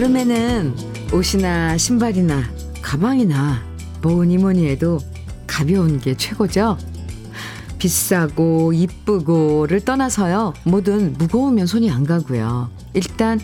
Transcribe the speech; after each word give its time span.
여름에는 0.00 0.74
옷이나 1.12 1.76
신발이나 1.76 2.42
가방이나 2.80 3.62
뭐니 4.00 4.38
뭐니 4.38 4.66
해도 4.66 4.98
가벼운 5.46 6.00
게 6.00 6.16
최고죠. 6.16 6.78
비싸고 7.78 8.72
이쁘고를 8.72 9.84
떠나서요. 9.84 10.54
뭐든 10.64 11.16
무거우면 11.18 11.66
손이 11.66 11.90
안 11.90 12.06
가고요. 12.06 12.70
일단 12.94 13.38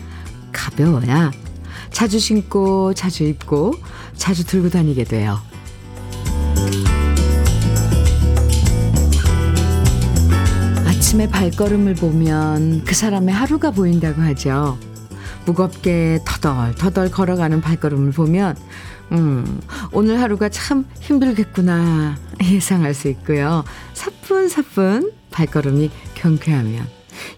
가벼워야 0.51 1.31
자주 1.91 2.17
신고 2.17 2.91
자주 2.95 3.25
입고 3.25 3.75
자주 4.15 4.43
들고 4.43 4.71
다니게 4.71 5.03
돼요. 5.03 5.37
아침에 10.87 11.29
발걸음을 11.29 11.93
보면 11.93 12.83
그 12.83 12.95
사람의 12.95 13.31
하루가 13.31 13.69
보인다고 13.69 14.23
하죠. 14.23 14.79
무겁게 15.47 16.19
터덜터덜 16.25 17.09
걸어가는 17.09 17.61
발걸음을 17.61 18.11
보면 18.11 18.57
음, 19.13 19.61
오늘 19.93 20.21
하루가 20.21 20.49
참 20.49 20.85
힘들겠구나 20.99 22.17
예상할 22.43 22.93
수 22.93 23.07
있고요. 23.07 23.63
사뿐사뿐 23.93 25.13
발걸음이 25.31 25.89
경쾌하면 26.15 26.85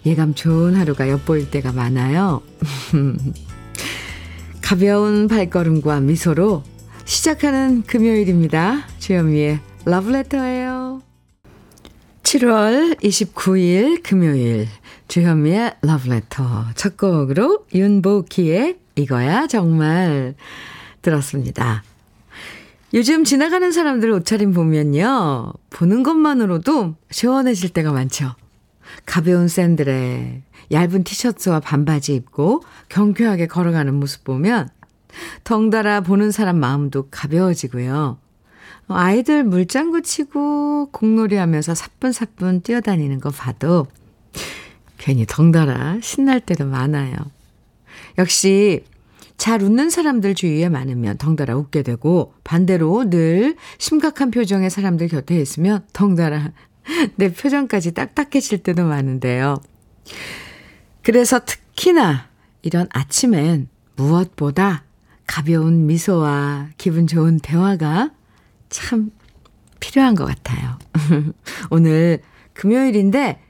예감 0.04 0.34
좋은 0.34 0.74
하루가 0.74 1.08
엿보일 1.08 1.50
때가 1.50 1.72
많아요. 1.72 2.42
가벼운 4.60 5.28
발걸음과 5.28 6.00
미소로 6.00 6.64
시작하는 7.04 7.82
금요일입니다. 7.82 8.86
주현미의 8.98 9.60
러브레터예요. 9.84 11.02
7월 12.22 13.00
29일 13.00 14.02
금요일 14.02 14.68
주현미의 15.10 15.78
러브레터 15.82 16.66
첫 16.76 16.96
곡으로 16.96 17.66
윤보키의 17.74 18.78
이거야 18.94 19.48
정말 19.48 20.36
들었습니다. 21.02 21.82
요즘 22.94 23.24
지나가는 23.24 23.72
사람들 23.72 24.08
옷차림 24.12 24.52
보면요. 24.52 25.52
보는 25.70 26.04
것만으로도 26.04 26.94
시원해질 27.10 27.70
때가 27.70 27.90
많죠. 27.90 28.36
가벼운 29.04 29.48
샌들에 29.48 30.42
얇은 30.70 31.02
티셔츠와 31.02 31.58
반바지 31.58 32.14
입고 32.14 32.62
경쾌하게 32.88 33.48
걸어가는 33.48 33.92
모습 33.92 34.22
보면 34.22 34.68
덩달아 35.42 36.02
보는 36.02 36.30
사람 36.30 36.60
마음도 36.60 37.08
가벼워지고요. 37.10 38.16
아이들 38.86 39.42
물장구 39.42 40.02
치고 40.02 40.90
공놀이 40.92 41.34
하면서 41.34 41.74
사뿐사뿐 41.74 42.60
뛰어다니는 42.60 43.18
거 43.18 43.30
봐도 43.30 43.88
괜히 45.00 45.24
덩달아 45.26 45.98
신날 46.02 46.40
때도 46.40 46.66
많아요. 46.66 47.14
역시 48.18 48.84
잘 49.38 49.62
웃는 49.62 49.88
사람들 49.88 50.34
주위에 50.34 50.68
많으면 50.68 51.16
덩달아 51.16 51.56
웃게 51.56 51.82
되고 51.82 52.34
반대로 52.44 53.08
늘 53.08 53.56
심각한 53.78 54.30
표정의 54.30 54.68
사람들 54.68 55.08
곁에 55.08 55.40
있으면 55.40 55.86
덩달아 55.94 56.52
내 57.16 57.32
표정까지 57.32 57.94
딱딱해질 57.94 58.58
때도 58.58 58.84
많은데요. 58.84 59.56
그래서 61.02 61.40
특히나 61.46 62.28
이런 62.60 62.86
아침엔 62.90 63.68
무엇보다 63.96 64.84
가벼운 65.26 65.86
미소와 65.86 66.68
기분 66.76 67.06
좋은 67.06 67.38
대화가 67.38 68.10
참 68.68 69.10
필요한 69.80 70.14
것 70.14 70.26
같아요. 70.26 70.78
오늘 71.70 72.20
금요일인데 72.52 73.40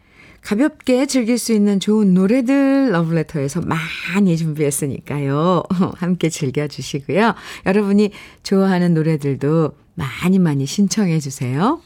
가볍게 0.42 1.06
즐길 1.06 1.38
수 1.38 1.52
있는 1.52 1.80
좋은 1.80 2.14
노래들 2.14 2.90
러브레터에서 2.92 3.60
많이 3.60 4.36
준비했으니까요. 4.36 5.62
함께 5.96 6.28
즐겨주시고요. 6.28 7.34
여러분이 7.66 8.10
좋아하는 8.42 8.94
노래들도 8.94 9.72
많이 9.94 10.38
많이 10.38 10.66
신청해 10.66 11.20
주세요. 11.20 11.80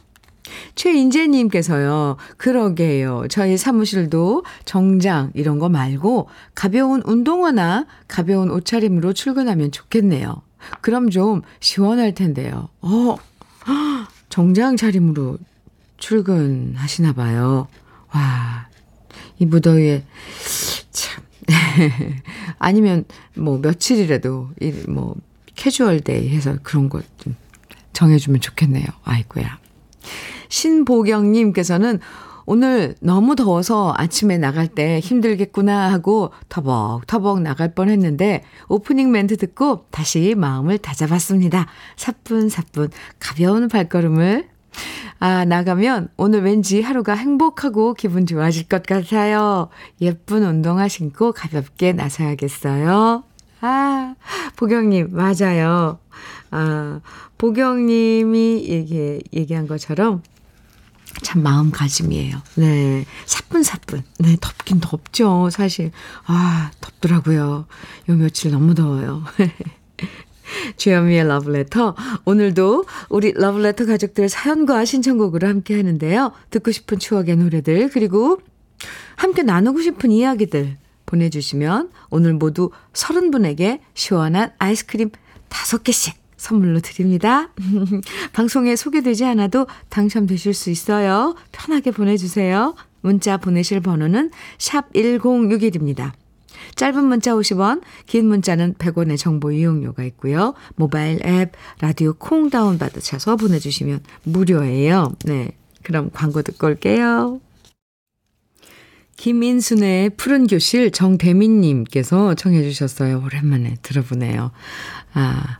최인재님께서요, 0.74 2.16
그러게요. 2.36 3.24
저희 3.30 3.56
사무실도 3.56 4.44
정장 4.64 5.30
이런 5.34 5.58
거 5.58 5.68
말고 5.68 6.28
가벼운 6.54 7.02
운동화나 7.04 7.86
가벼운 8.08 8.50
옷차림으로 8.50 9.14
출근하면 9.14 9.72
좋겠네요. 9.72 10.42
그럼 10.80 11.10
좀 11.10 11.42
시원할 11.60 12.14
텐데요. 12.14 12.68
어, 12.82 13.16
정장 14.28 14.76
차림으로 14.76 15.38
출근하시나 15.96 17.14
봐요. 17.14 17.68
와, 18.14 18.68
이 19.38 19.46
무더위에, 19.46 20.04
참. 20.90 21.24
아니면, 22.58 23.04
뭐, 23.36 23.58
며칠이라도, 23.58 24.50
뭐, 24.88 25.16
캐주얼 25.54 26.00
데이 26.00 26.28
해서 26.28 26.56
그런 26.62 26.88
것 26.88 27.04
좀 27.18 27.34
정해주면 27.94 28.40
좋겠네요. 28.40 28.84
아이고야. 29.04 29.58
신보경님께서는 30.50 32.00
오늘 32.46 32.94
너무 33.00 33.36
더워서 33.36 33.94
아침에 33.96 34.36
나갈 34.36 34.68
때 34.68 35.00
힘들겠구나 35.00 35.90
하고 35.90 36.30
터벅터벅 36.50 37.40
나갈 37.40 37.74
뻔 37.74 37.88
했는데 37.88 38.44
오프닝 38.68 39.10
멘트 39.10 39.38
듣고 39.38 39.86
다시 39.90 40.34
마음을 40.36 40.76
다잡았습니다. 40.76 41.66
사뿐사뿐 41.96 42.90
가벼운 43.18 43.68
발걸음을 43.68 44.48
아, 45.20 45.44
나가면 45.44 46.08
오늘 46.16 46.42
왠지 46.42 46.82
하루가 46.82 47.14
행복하고 47.14 47.94
기분 47.94 48.26
좋아질 48.26 48.68
것 48.68 48.82
같아요. 48.84 49.68
예쁜 50.00 50.44
운동화 50.44 50.88
신고 50.88 51.32
가볍게 51.32 51.92
나서야겠어요. 51.92 53.24
아, 53.60 54.14
보경님, 54.56 55.08
맞아요. 55.12 55.98
아, 56.50 57.00
보경님이 57.38 58.66
얘기, 58.68 59.22
얘기한 59.32 59.66
것처럼 59.66 60.22
참 61.22 61.42
마음가짐이에요. 61.42 62.36
네. 62.56 63.04
사뿐사뿐. 63.24 64.02
네, 64.18 64.36
덥긴 64.40 64.80
덥죠, 64.80 65.48
사실. 65.50 65.92
아, 66.26 66.70
덥더라고요. 66.80 67.66
요 68.08 68.14
며칠 68.14 68.50
너무 68.50 68.74
더워요. 68.74 69.22
주현미의 70.76 71.26
러브레터. 71.26 71.94
오늘도 72.24 72.84
우리 73.08 73.32
러브레터 73.32 73.86
가족들 73.86 74.28
사연과 74.28 74.84
신청곡으로 74.84 75.46
함께 75.46 75.76
하는데요. 75.76 76.32
듣고 76.50 76.70
싶은 76.70 76.98
추억의 76.98 77.36
노래들, 77.36 77.90
그리고 77.90 78.40
함께 79.16 79.42
나누고 79.42 79.80
싶은 79.80 80.10
이야기들 80.10 80.76
보내주시면 81.06 81.90
오늘 82.10 82.34
모두 82.34 82.70
30분에게 82.92 83.80
시원한 83.94 84.52
아이스크림 84.58 85.10
5개씩 85.48 86.14
선물로 86.36 86.80
드립니다. 86.80 87.50
방송에 88.32 88.76
소개되지 88.76 89.24
않아도 89.24 89.66
당첨되실 89.88 90.52
수 90.52 90.70
있어요. 90.70 91.34
편하게 91.52 91.90
보내주세요. 91.90 92.74
문자 93.00 93.36
보내실 93.36 93.80
번호는 93.80 94.30
샵 94.58 94.92
1061입니다. 94.92 96.12
짧은 96.76 97.04
문자 97.04 97.32
50원, 97.32 97.82
긴 98.06 98.26
문자는 98.26 98.74
100원의 98.74 99.18
정보 99.18 99.52
이용료가 99.52 100.02
있고요. 100.04 100.54
모바일 100.76 101.24
앱, 101.24 101.52
라디오 101.80 102.14
콩 102.14 102.50
다운받으셔서 102.50 103.36
보내주시면 103.36 104.00
무료예요. 104.24 105.14
네. 105.24 105.52
그럼 105.82 106.10
광고 106.12 106.42
듣고 106.42 106.66
올게요. 106.66 107.40
김인순의 109.16 110.10
푸른 110.10 110.46
교실 110.46 110.90
정대민님께서 110.90 112.34
청해주셨어요. 112.34 113.22
오랜만에 113.24 113.76
들어보네요. 113.82 114.50
아, 115.12 115.58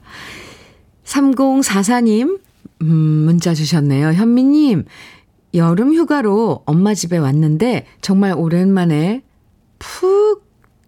3044님, 1.05 2.41
음, 2.83 2.87
문자 2.87 3.55
주셨네요. 3.55 4.13
현미님, 4.13 4.85
여름 5.55 5.95
휴가로 5.95 6.63
엄마 6.67 6.95
집에 6.95 7.17
왔는데 7.17 7.87
정말 8.01 8.35
오랜만에 8.37 9.23
푹 9.79 10.44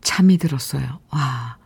잠이 0.07 0.39
들었어요. 0.39 1.01
와. 1.11 1.57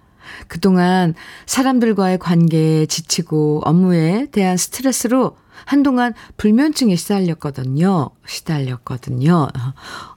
그동안 0.48 1.14
사람들과의 1.44 2.18
관계에 2.18 2.86
지치고 2.86 3.60
업무에 3.66 4.28
대한 4.32 4.56
스트레스로 4.56 5.36
한동안 5.66 6.14
불면증에 6.38 6.96
시달렸거든요. 6.96 8.08
시달렸거든요. 8.26 9.48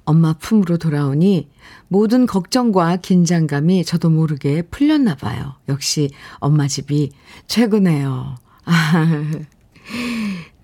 엄마 0.06 0.32
품으로 0.32 0.78
돌아오니 0.78 1.50
모든 1.90 2.26
걱정과 2.26 2.96
긴장감이 2.98 3.84
저도 3.84 4.10
모르게 4.10 4.62
풀렸나 4.62 5.16
봐요. 5.16 5.56
역시 5.68 6.10
엄마 6.36 6.70
집이 6.70 7.12
최고네요. 7.48 8.38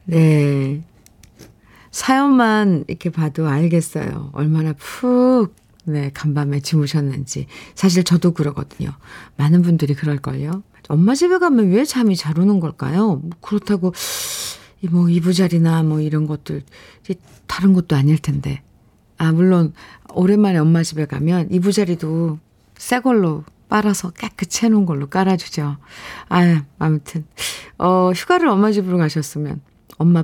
네. 0.06 0.82
사연만 1.92 2.86
이렇게 2.88 3.10
봐도 3.10 3.50
알겠어요. 3.50 4.30
얼마나 4.32 4.72
푹, 4.74 5.54
네, 5.90 6.12
간밤에 6.14 6.60
주무셨는지. 6.60 7.48
사실 7.74 8.04
저도 8.04 8.32
그러거든요. 8.32 8.92
많은 9.38 9.64
분들이 9.64 9.96
그럴걸요. 9.96 10.64
엄마 10.88 11.16
집에 11.16 11.40
가면 11.40 11.72
왜 11.72 11.84
잠이 11.84 12.16
잘 12.16 12.40
오는 12.40 12.60
걸까요? 12.60 13.16
뭐 13.16 13.30
그렇다고, 13.42 13.94
뭐, 14.92 15.10
이부자리나 15.10 15.84
뭐 15.84 16.00
이런 16.00 16.28
것들, 16.28 16.64
다른 17.48 17.74
것도 17.74 17.96
아닐 17.96 18.18
텐데. 18.20 18.62
아, 19.18 19.32
물론, 19.32 19.74
오랜만에 20.14 20.60
엄마 20.60 20.84
집에 20.84 21.06
가면 21.06 21.52
이부자리도 21.52 22.40
새 22.78 23.00
걸로 23.00 23.44
빨아서 23.68 24.12
깨끗이 24.12 24.66
해놓은 24.66 24.86
걸로 24.86 25.08
깔아주죠. 25.08 25.78
아 26.30 26.64
아무튼, 26.80 27.26
어, 27.78 28.12
휴가를 28.12 28.48
엄마 28.48 28.72
집으로 28.72 28.98
가셨으면, 28.98 29.62
엄마, 29.98 30.24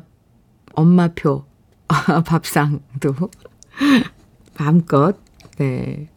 엄마표, 0.73 1.45
밥상도 2.25 3.29
마음껏, 4.57 5.17
네, 5.57 6.09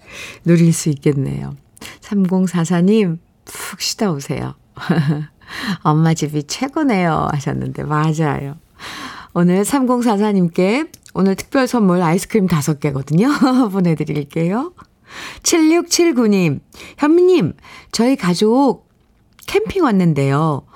누릴 0.44 0.73
수 0.73 0.88
있겠네요. 0.88 1.55
3044님, 2.00 3.19
푹 3.44 3.81
쉬다 3.81 4.11
오세요. 4.12 4.55
엄마 5.82 6.14
집이 6.14 6.44
최고네요. 6.44 7.29
하셨는데, 7.32 7.85
맞아요. 7.85 8.56
오늘 9.35 9.62
3044님께 9.62 10.90
오늘 11.14 11.35
특별 11.35 11.67
선물 11.67 12.02
아이스크림 12.02 12.46
5개거든요. 12.46 13.29
보내드릴게요. 13.73 14.73
7679님, 15.43 16.61
현미님, 16.99 17.55
저희 17.93 18.17
가족 18.17 18.88
캠핑 19.46 19.82
왔는데요. 19.82 20.67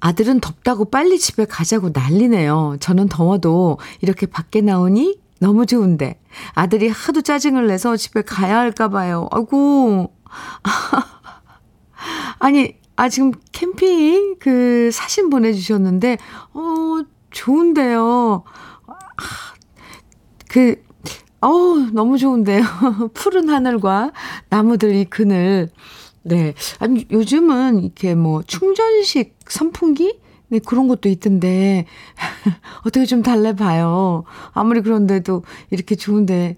아들은 0.00 0.40
덥다고 0.40 0.86
빨리 0.86 1.18
집에 1.18 1.46
가자고 1.46 1.90
난리네요. 1.92 2.76
저는 2.80 3.08
더워도 3.08 3.78
이렇게 4.02 4.26
밖에 4.26 4.60
나오니 4.60 5.18
너무 5.38 5.66
좋은데 5.66 6.18
아들이 6.54 6.88
하도 6.88 7.20
짜증을 7.20 7.66
내서 7.66 7.96
집에 7.96 8.22
가야 8.22 8.58
할까 8.58 8.88
봐요. 8.88 9.28
아이고. 9.30 10.12
아니, 12.38 12.76
아 12.96 13.08
지금 13.08 13.32
캠핑 13.52 14.36
그 14.38 14.90
사진 14.92 15.30
보내 15.30 15.52
주셨는데 15.52 16.18
어 16.54 17.00
좋은데요. 17.30 18.44
그 20.48 20.76
어우, 21.40 21.90
너무 21.92 22.18
좋은데요. 22.18 22.62
푸른 23.14 23.48
하늘과 23.48 24.12
나무들 24.48 24.94
이 24.94 25.04
그늘. 25.04 25.68
네. 26.22 26.54
아니, 26.80 27.06
요즘은 27.10 27.84
이렇게 27.84 28.14
뭐 28.14 28.42
충전식 28.42 29.36
선풍기? 29.46 30.18
네, 30.48 30.58
그런 30.60 30.88
것도 30.88 31.08
있던데, 31.08 31.86
어떻게 32.84 33.04
좀 33.04 33.22
달래봐요. 33.22 34.24
아무리 34.52 34.80
그런데도 34.80 35.42
이렇게 35.70 35.96
좋은데, 35.96 36.56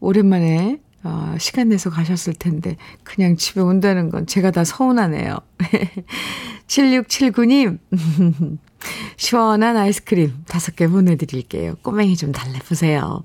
오랜만에, 0.00 0.80
어, 1.04 1.34
시간 1.38 1.70
내서 1.70 1.90
가셨을 1.90 2.34
텐데, 2.34 2.76
그냥 3.02 3.36
집에 3.36 3.60
온다는 3.60 4.10
건 4.10 4.26
제가 4.26 4.50
다 4.50 4.64
서운하네요. 4.64 5.38
7679님, 6.66 7.78
시원한 9.16 9.76
아이스크림 9.76 10.44
다섯 10.46 10.76
개 10.76 10.86
보내드릴게요. 10.86 11.76
꼬맹이 11.82 12.16
좀 12.16 12.32
달래보세요. 12.32 13.24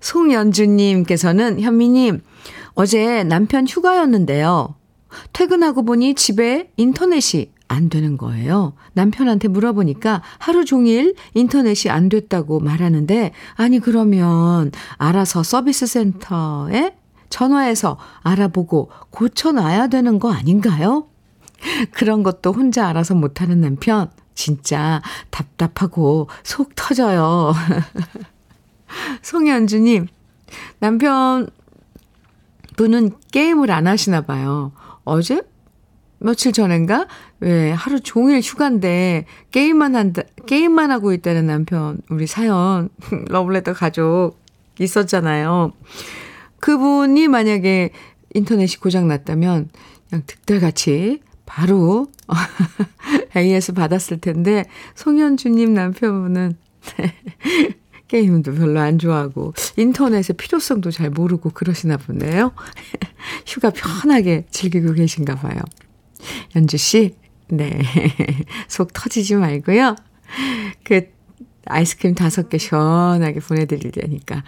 송연주님께서는 0.00 1.60
현미님, 1.60 2.20
어제 2.74 3.24
남편 3.24 3.66
휴가였는데요. 3.66 4.74
퇴근하고 5.32 5.84
보니 5.84 6.14
집에 6.14 6.70
인터넷이 6.76 7.50
안 7.72 7.88
되는 7.88 8.16
거예요. 8.16 8.74
남편한테 8.92 9.48
물어보니까 9.48 10.22
하루 10.38 10.64
종일 10.64 11.14
인터넷이 11.34 11.90
안 11.90 12.08
됐다고 12.08 12.60
말하는데, 12.60 13.32
아니, 13.54 13.78
그러면 13.80 14.70
알아서 14.98 15.42
서비스 15.42 15.86
센터에 15.86 16.94
전화해서 17.30 17.98
알아보고 18.22 18.90
고쳐놔야 19.10 19.88
되는 19.88 20.18
거 20.18 20.32
아닌가요? 20.32 21.06
그런 21.92 22.22
것도 22.22 22.52
혼자 22.52 22.86
알아서 22.88 23.14
못하는 23.14 23.60
남편, 23.60 24.10
진짜 24.34 25.00
답답하고 25.30 26.28
속 26.42 26.74
터져요. 26.74 27.52
송현주님, 29.22 30.08
남편 30.78 31.48
분은 32.76 33.12
게임을 33.30 33.70
안 33.70 33.86
하시나 33.86 34.20
봐요. 34.22 34.72
어제? 35.04 35.42
며칠 36.22 36.52
전인가? 36.52 37.06
왜, 37.40 37.72
하루 37.72 38.00
종일 38.00 38.40
휴가인데, 38.40 39.26
게임만 39.50 39.96
한다, 39.96 40.22
게임만 40.46 40.90
하고 40.90 41.12
있다는 41.12 41.46
남편, 41.46 42.00
우리 42.08 42.26
사연, 42.26 42.88
러블레터 43.28 43.72
가족 43.72 44.36
있었잖아요. 44.78 45.72
그분이 46.60 47.28
만약에 47.28 47.90
인터넷이 48.34 48.76
고장 48.76 49.08
났다면, 49.08 49.70
그냥 50.08 50.22
득달같이 50.26 51.20
바로 51.44 52.06
AS 53.36 53.72
받았을 53.72 54.18
텐데, 54.18 54.64
송현주님 54.94 55.74
남편분은 55.74 56.56
게임도 58.08 58.54
별로 58.54 58.78
안 58.78 58.98
좋아하고 58.98 59.54
인터넷의 59.76 60.36
필요성도 60.36 60.90
잘 60.90 61.08
모르고 61.08 61.50
그러시나 61.50 61.96
보네요. 61.96 62.52
휴가 63.46 63.70
편하게 63.70 64.44
즐기고 64.50 64.92
계신가 64.92 65.36
봐요. 65.36 65.62
연주 66.56 66.76
씨, 66.76 67.14
네. 67.48 67.80
속 68.68 68.92
터지지 68.92 69.36
말고요. 69.36 69.96
그 70.84 71.02
아이스크림 71.66 72.14
다섯 72.14 72.48
개 72.48 72.58
시원하게 72.58 73.40
보내드릴 73.40 73.92
테니까. 73.92 74.42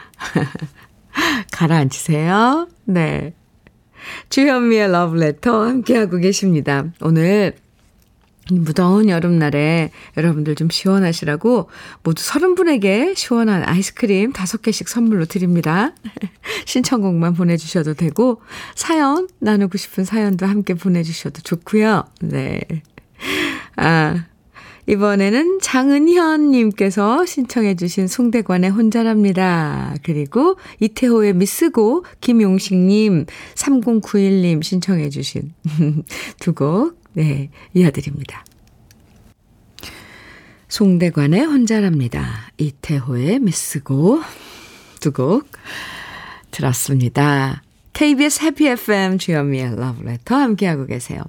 가라앉히세요. 1.53 2.69
네. 2.87 3.35
주현미의 4.29 4.91
러브레터 4.91 5.67
함께하고 5.67 6.19
계십니다. 6.19 6.87
오늘 7.01 7.55
무더운 8.51 9.09
여름날에 9.09 9.91
여러분들 10.17 10.55
좀 10.55 10.69
시원하시라고 10.71 11.69
모두 12.03 12.23
서른 12.23 12.55
분에게 12.55 13.15
시원한 13.15 13.65
아이스크림 13.65 14.33
다섯 14.33 14.61
개씩 14.63 14.89
선물로 14.89 15.25
드립니다. 15.27 15.95
신청곡만 16.67 17.35
보내주셔도 17.35 17.95
되고, 17.95 18.41
사연, 18.75 19.29
나누고 19.39 19.79
싶은 19.79 20.05
사연도 20.05 20.47
함께 20.47 20.75
보내주셔도 20.75 21.41
좋고요. 21.43 22.05
네. 22.21 22.61
아, 23.77 24.27
이번에는 24.87 25.61
장은현님께서 25.63 27.25
신청해주신 27.25 28.07
송대관의 28.07 28.71
혼자랍니다. 28.71 29.95
그리고 30.03 30.57
이태호의 30.81 31.35
미스고, 31.35 32.05
김용식님, 32.21 33.25
3091님 33.55 34.63
신청해주신 34.63 35.55
두 36.41 36.55
곡 36.55 37.04
네, 37.15 37.51
이어드립니다. 37.73 38.45
송대관의 40.69 41.45
혼자랍니다. 41.45 42.51
이태호의 42.59 43.39
미스고 43.41 44.21
두 45.01 45.13
곡 45.13 45.47
들었습니다. 46.51 47.63
KBS 47.93 48.43
해피 48.43 48.67
FM 48.69 49.19
주현미의 49.19 49.77
러브레터 49.77 50.35
함께하고 50.35 50.87
계세요. 50.87 51.23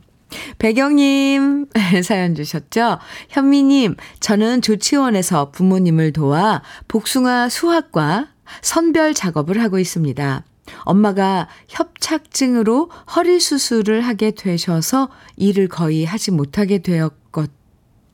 배경님 0.57 1.67
사연 2.03 2.35
주셨죠? 2.35 2.99
현미님, 3.29 3.95
저는 4.19 4.61
조치원에서 4.61 5.51
부모님을 5.51 6.13
도와 6.13 6.61
복숭아 6.87 7.49
수확과 7.49 8.29
선별 8.61 9.13
작업을 9.13 9.61
하고 9.61 9.77
있습니다. 9.79 10.43
엄마가 10.83 11.47
협착증으로 11.67 12.89
허리 13.15 13.39
수술을 13.39 14.01
하게 14.01 14.31
되셔서 14.31 15.09
일을 15.37 15.67
거의 15.67 16.05
하지 16.05 16.31
못하게 16.31 16.79
되었것, 16.79 17.49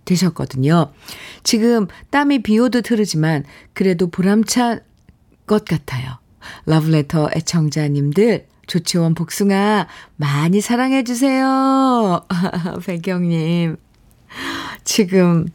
되셨거든요. 0.05 0.91
지금 1.43 1.88
땀이 2.10 2.43
비 2.43 2.60
오듯 2.60 2.91
흐르지만 2.91 3.43
그래도 3.74 4.10
보람찬 4.10 4.81
것 5.48 5.65
같아요. 5.65 6.17
러브레터 6.65 7.29
애청자님들, 7.36 8.48
조치원 8.67 9.15
복숭아 9.15 9.88
많이 10.15 10.62
사랑해주세요. 10.62 12.25
배경님. 12.86 13.77
지금 14.84 15.48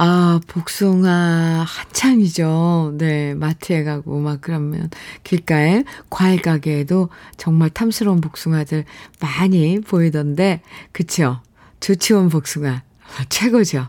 아, 0.00 0.38
복숭아 0.46 1.64
한창이죠. 1.66 2.94
네, 2.98 3.34
마트에 3.34 3.82
가고 3.82 4.20
막 4.20 4.38
그러면 4.40 4.90
길가에 5.24 5.82
과일 6.08 6.40
가게에도 6.40 7.08
정말 7.36 7.68
탐스러운 7.70 8.20
복숭아들 8.20 8.84
많이 9.20 9.80
보이던데, 9.80 10.62
그쵸? 10.92 11.40
조치원 11.80 12.28
복숭아 12.28 12.84
최고죠. 13.28 13.88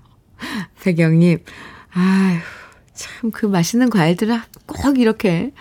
배경님, 0.84 1.44
아휴, 1.94 2.40
참 2.96 3.32
그 3.32 3.46
맛있는 3.46 3.90
과일들은 3.92 4.40
꼭 4.66 4.98
이렇게 4.98 5.52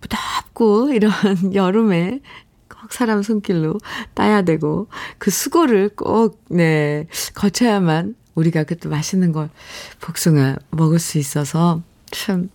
무덥고 0.00 0.90
이런 0.92 1.12
여름에 1.54 2.20
꼭 2.68 2.92
사람 2.92 3.22
손길로 3.22 3.78
따야 4.14 4.42
되고 4.42 4.88
그 5.18 5.30
수고를 5.30 5.90
꼭, 5.90 6.42
네, 6.50 7.06
거쳐야만 7.34 8.16
우리가 8.34 8.64
그또 8.64 8.88
맛있는 8.88 9.32
걸 9.32 9.50
복숭아 10.00 10.56
먹을 10.70 10.98
수 10.98 11.18
있어서 11.18 11.82
참 12.10 12.50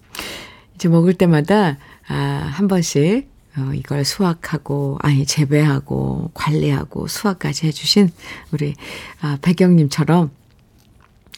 이제 0.75 0.89
먹을 0.89 1.13
때마다 1.13 1.77
아, 2.07 2.15
한 2.15 2.67
번씩 2.67 3.29
어, 3.57 3.71
이걸 3.73 4.05
수확하고 4.05 4.97
아니 5.01 5.25
재배하고 5.25 6.31
관리하고 6.33 7.07
수확까지 7.07 7.67
해주신 7.67 8.11
우리 8.51 8.75
아, 9.21 9.37
배경님처럼 9.41 10.31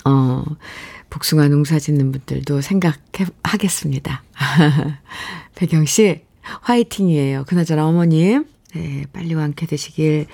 어 0.06 0.44
복숭아 1.10 1.48
농사 1.48 1.80
짓는 1.80 2.12
분들도 2.12 2.62
생각하겠습니다. 2.62 4.24
배경 5.56 5.86
씨 5.88 6.22
화이팅이에요. 6.42 7.46
그나저나 7.46 7.88
어머님 7.88 8.46
네, 8.74 9.06
빨리 9.12 9.34
완쾌되시길 9.34 10.28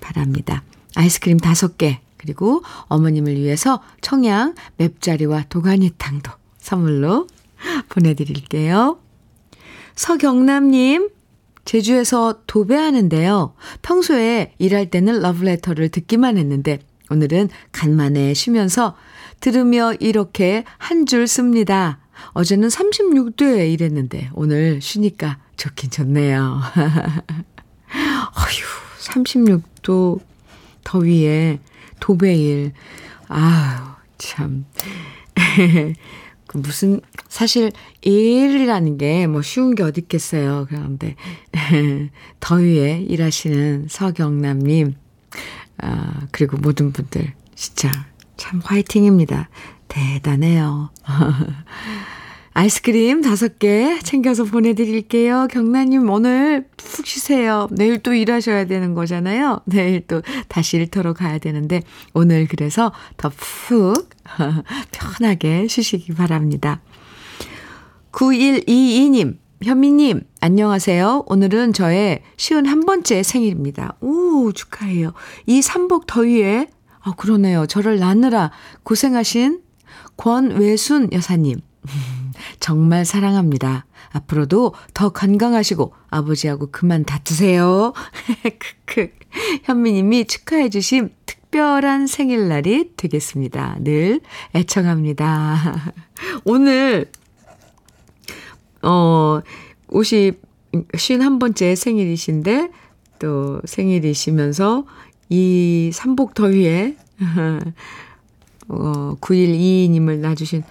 바랍니다. 0.00 0.62
아이스크림 0.96 1.38
5개, 1.38 1.98
그리고 2.28 2.62
어머님을 2.88 3.36
위해서 3.36 3.82
청양 4.02 4.54
맵자리와 4.76 5.44
도가니탕도 5.48 6.30
선물로 6.58 7.26
보내드릴게요. 7.88 8.98
서경남님, 9.94 11.08
제주에서 11.64 12.40
도배하는데요. 12.46 13.54
평소에 13.80 14.52
일할 14.58 14.90
때는 14.90 15.20
러브레터를 15.22 15.88
듣기만 15.88 16.36
했는데 16.36 16.80
오늘은 17.10 17.48
간만에 17.72 18.34
쉬면서 18.34 18.94
들으며 19.40 19.94
이렇게 19.94 20.64
한 20.76 21.06
줄 21.06 21.26
씁니다. 21.26 21.98
어제는 22.32 22.68
36도에 22.68 23.72
일했는데 23.72 24.28
오늘 24.34 24.82
쉬니까 24.82 25.38
좋긴 25.56 25.90
좋네요. 25.90 26.60
어휴, 28.36 28.66
36도 29.00 30.20
더위에 30.84 31.60
도배일. 32.00 32.72
아유, 33.28 33.78
참. 34.18 34.64
그 36.46 36.56
무슨 36.56 37.00
사실 37.28 37.70
일이라는 38.00 38.96
게 38.96 39.26
뭐 39.26 39.42
쉬운 39.42 39.74
게 39.74 39.82
어디 39.82 40.00
있겠어요. 40.00 40.66
그런데 40.68 41.14
더위에 42.40 43.00
일하시는 43.08 43.86
서경남 43.88 44.60
님 44.60 44.94
아 45.80 46.26
그리고 46.32 46.56
모든 46.56 46.92
분들 46.92 47.32
진짜 47.54 47.90
참 48.36 48.60
화이팅입니다. 48.64 49.48
대단해요. 49.88 50.90
아이스크림 52.58 53.22
다섯 53.22 53.60
개 53.60 54.00
챙겨서 54.00 54.42
보내드릴게요. 54.42 55.46
경나님 55.48 56.10
오늘 56.10 56.66
푹 56.76 57.06
쉬세요. 57.06 57.68
내일 57.70 58.02
또 58.02 58.14
일하셔야 58.14 58.64
되는 58.64 58.94
거잖아요. 58.94 59.60
내일 59.64 60.04
또 60.08 60.22
다시 60.48 60.76
일터로 60.76 61.14
가야 61.14 61.38
되는데 61.38 61.82
오늘 62.14 62.48
그래서 62.48 62.90
더 63.16 63.30
푹 63.30 64.10
편하게 64.90 65.68
쉬시기 65.68 66.14
바랍니다. 66.14 66.80
9122님, 68.10 69.36
현미님, 69.62 70.22
안녕하세요. 70.40 71.26
오늘은 71.28 71.72
저의 71.74 72.22
쉬운 72.36 72.66
한 72.66 72.80
번째 72.80 73.22
생일입니다. 73.22 73.94
오, 74.00 74.50
축하해요. 74.50 75.12
이 75.46 75.62
삼복 75.62 76.06
더위에, 76.08 76.66
아, 77.02 77.12
그러네요. 77.16 77.66
저를 77.66 78.00
낳느라 78.00 78.50
고생하신 78.82 79.60
권외순 80.16 81.10
여사님. 81.12 81.60
정말 82.60 83.04
사랑합니다. 83.04 83.86
앞으로도 84.10 84.74
더 84.94 85.10
건강하시고 85.10 85.92
아버지하고 86.10 86.68
그만 86.70 87.04
다투세요. 87.04 87.92
크크. 88.86 89.10
현미님이 89.64 90.26
축하해 90.26 90.70
주신 90.70 91.10
특별한 91.26 92.06
생일날이 92.06 92.92
되겠습니다. 92.96 93.76
늘 93.80 94.20
애청합니다. 94.54 95.92
오늘 96.44 97.10
어 98.82 99.40
50, 99.88 100.40
51번째 100.72 101.76
생일이신데 101.76 102.70
또 103.18 103.60
생일이시면서 103.64 104.84
이 105.28 105.90
삼복 105.92 106.34
더위에 106.34 106.96
어, 108.68 109.16
9122님을 109.20 110.18
낳아주신 110.18 110.62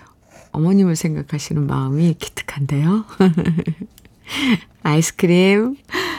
어머님을 0.57 0.95
생각하시는 0.95 1.67
마음이 1.67 2.15
기특한데요. 2.15 3.05
아이스크림 4.81 5.75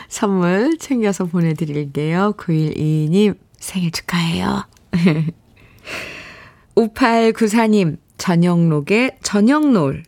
선물 0.08 0.78
챙겨서 0.78 1.24
보내드릴게요. 1.26 2.34
9122님 2.36 3.36
생일 3.58 3.90
축하해요. 3.90 4.64
5894님 6.76 7.98
저녁록의 8.16 9.18
저녁놀 9.22 10.04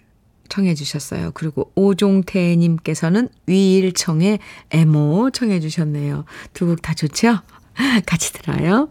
청해 0.49 0.75
주셨어요. 0.75 1.31
그리고 1.35 1.71
오종태 1.75 2.55
님께서는 2.57 3.29
위일청의 3.47 4.39
애모 4.71 5.31
청해 5.31 5.61
주셨네요. 5.61 6.25
두 6.55 6.67
곡 6.67 6.83
다 6.83 6.95
좋죠? 6.95 7.39
같이 8.07 8.33
들어요. 8.33 8.91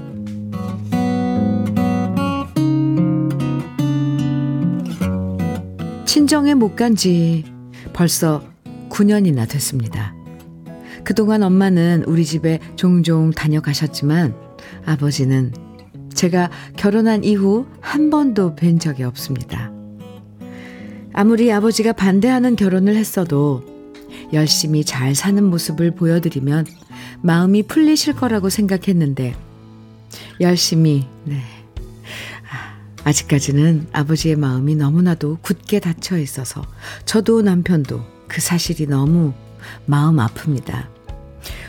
친정에 6.11 6.55
못 6.55 6.75
간 6.75 6.93
지 6.93 7.45
벌써 7.93 8.43
9년이나 8.89 9.47
됐습니다. 9.47 10.13
그동안 11.05 11.41
엄마는 11.41 12.03
우리 12.05 12.25
집에 12.25 12.59
종종 12.75 13.31
다녀가셨지만 13.31 14.35
아버지는 14.85 15.53
제가 16.13 16.51
결혼한 16.75 17.23
이후 17.23 17.65
한 17.79 18.09
번도 18.09 18.57
뵌 18.57 18.77
적이 18.77 19.03
없습니다. 19.03 19.71
아무리 21.13 21.49
아버지가 21.49 21.93
반대하는 21.93 22.57
결혼을 22.57 22.97
했어도 22.97 23.63
열심히 24.33 24.83
잘 24.83 25.15
사는 25.15 25.41
모습을 25.41 25.91
보여드리면 25.91 26.65
마음이 27.21 27.63
풀리실 27.63 28.17
거라고 28.17 28.49
생각했는데 28.49 29.33
열심히 30.41 31.07
네 31.23 31.37
아직까지는 33.03 33.87
아버지의 33.91 34.35
마음이 34.35 34.75
너무나도 34.75 35.39
굳게 35.41 35.79
닫혀 35.79 36.17
있어서 36.17 36.61
저도 37.05 37.41
남편도 37.41 38.03
그 38.27 38.41
사실이 38.41 38.87
너무 38.87 39.33
마음 39.85 40.17
아픕니다. 40.17 40.87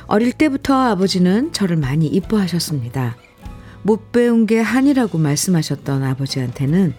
어릴 0.07 0.33
때부터 0.33 0.75
아버지는 0.75 1.53
저를 1.53 1.77
많이 1.77 2.07
이뻐하셨습니다. 2.07 3.17
못 3.83 4.13
배운 4.13 4.47
게 4.47 4.61
한이라고 4.61 5.19
말씀하셨던 5.19 6.03
아버지한테는 6.05 6.95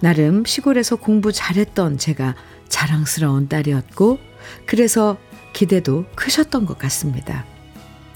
나름 0.00 0.44
시골에서 0.44 0.96
공부 0.96 1.32
잘했던 1.32 1.98
제가 1.98 2.34
자랑스러운 2.68 3.48
딸이었고, 3.48 4.18
그래서 4.66 5.16
기대도 5.52 6.04
크셨던 6.14 6.66
것 6.66 6.78
같습니다. 6.78 7.46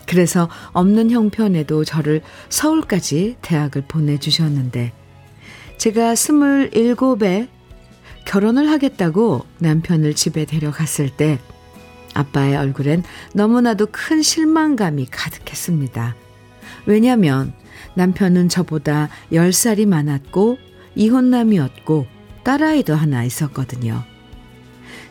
그래서 0.06 0.50
없는 0.72 1.10
형편에도 1.10 1.84
저를 1.84 2.20
서울까지 2.48 3.36
대학을 3.40 3.84
보내주셨는데, 3.88 4.92
제가 5.80 6.14
스물일곱에 6.14 7.48
결혼을 8.26 8.70
하겠다고 8.70 9.46
남편을 9.60 10.12
집에 10.12 10.44
데려갔을 10.44 11.08
때 11.08 11.38
아빠의 12.12 12.54
얼굴엔 12.54 13.02
너무나도 13.32 13.86
큰 13.90 14.20
실망감이 14.20 15.06
가득했습니다. 15.06 16.16
왜냐면 16.84 17.54
남편은 17.94 18.50
저보다 18.50 19.08
10살이 19.32 19.86
많았고 19.86 20.58
이혼남이었고 20.96 22.06
딸아이도 22.44 22.94
하나 22.94 23.24
있었거든요. 23.24 24.04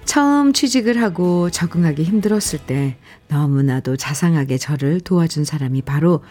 처음 0.06 0.54
취직을 0.54 1.02
하고 1.02 1.50
적응하기 1.50 2.04
힘들었을 2.04 2.60
때 2.68 2.98
너무나도 3.28 3.98
자상하게 3.98 4.60
저를 4.60 5.02
도와준 5.02 5.46
사람이 5.46 5.82
바로 5.82 6.24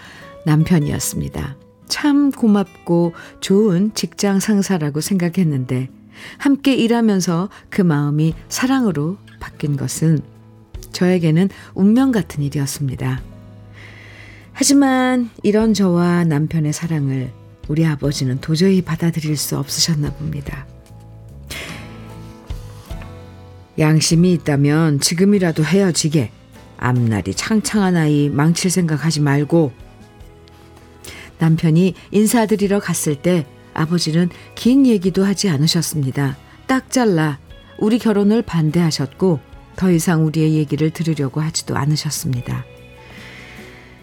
남편이었습니다. 0.46 1.67
참 1.88 2.30
고맙고 2.30 3.14
좋은 3.40 3.92
직장 3.94 4.40
상사라고 4.40 5.00
생각했는데 5.00 5.88
함께 6.38 6.74
일하면서 6.74 7.48
그 7.70 7.82
마음이 7.82 8.34
사랑으로 8.48 9.18
바뀐 9.40 9.76
것은 9.76 10.20
저에게는 10.92 11.48
운명 11.74 12.12
같은 12.12 12.42
일이었습니다. 12.42 13.20
하지만 14.52 15.30
이런 15.42 15.74
저와 15.74 16.24
남편의 16.24 16.72
사랑을 16.72 17.30
우리 17.68 17.86
아버지는 17.86 18.40
도저히 18.40 18.82
받아들일 18.82 19.36
수 19.36 19.56
없으셨나 19.56 20.10
봅니다. 20.14 20.66
양심이 23.78 24.32
있다면 24.32 24.98
지금이라도 24.98 25.64
헤어지게 25.64 26.32
앞날이 26.78 27.34
창창한 27.34 27.96
아이 27.96 28.28
망칠 28.28 28.70
생각하지 28.70 29.20
말고 29.20 29.72
남편이 31.38 31.94
인사드리러 32.10 32.80
갔을 32.80 33.16
때 33.16 33.46
아버지는 33.74 34.28
긴 34.54 34.86
얘기도 34.86 35.24
하지 35.24 35.48
않으셨습니다. 35.48 36.36
딱 36.66 36.90
잘라 36.90 37.38
우리 37.78 37.98
결혼을 37.98 38.42
반대하셨고 38.42 39.40
더 39.76 39.90
이상 39.92 40.26
우리의 40.26 40.54
얘기를 40.54 40.90
들으려고 40.90 41.40
하지도 41.40 41.76
않으셨습니다. 41.76 42.64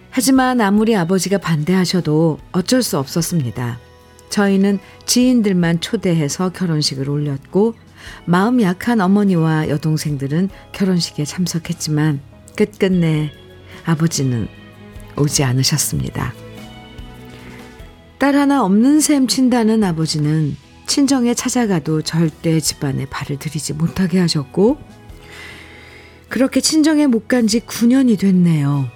하지만 0.10 0.62
아무리 0.62 0.96
아버지가 0.96 1.39
반대하셔도 1.39 2.39
어쩔 2.54 2.82
수 2.82 2.98
없었습니다. 2.98 3.80
저희는 4.30 4.80
지인들만 5.06 5.82
초대해서 5.82 6.50
결혼식을 6.50 7.10
올렸고 7.10 7.75
마음 8.25 8.62
약한 8.62 9.01
어머니와 9.01 9.68
여동생들은 9.68 10.50
결혼식에 10.72 11.25
참석했지만 11.25 12.22
끝끝내 12.56 13.32
아버지는 13.86 14.48
오지 15.18 15.44
않으셨습니다. 15.44 16.45
딸 18.25 18.36
하나 18.38 18.63
없는 18.63 19.01
셈 19.01 19.27
친다는 19.27 19.84
아버지는 19.84 20.58
친정에 20.88 21.36
찾아가도 21.36 22.01
절대 22.01 22.60
집안에 22.60 23.05
발을 23.05 23.38
들이지 23.38 23.74
못하게 23.74 24.17
하셨고 24.17 24.79
그렇게 26.27 26.60
친정에 26.60 27.05
못 27.05 27.27
간 27.27 27.46
지 27.46 27.60
9년이 27.60 28.17
됐네요. 28.17 28.88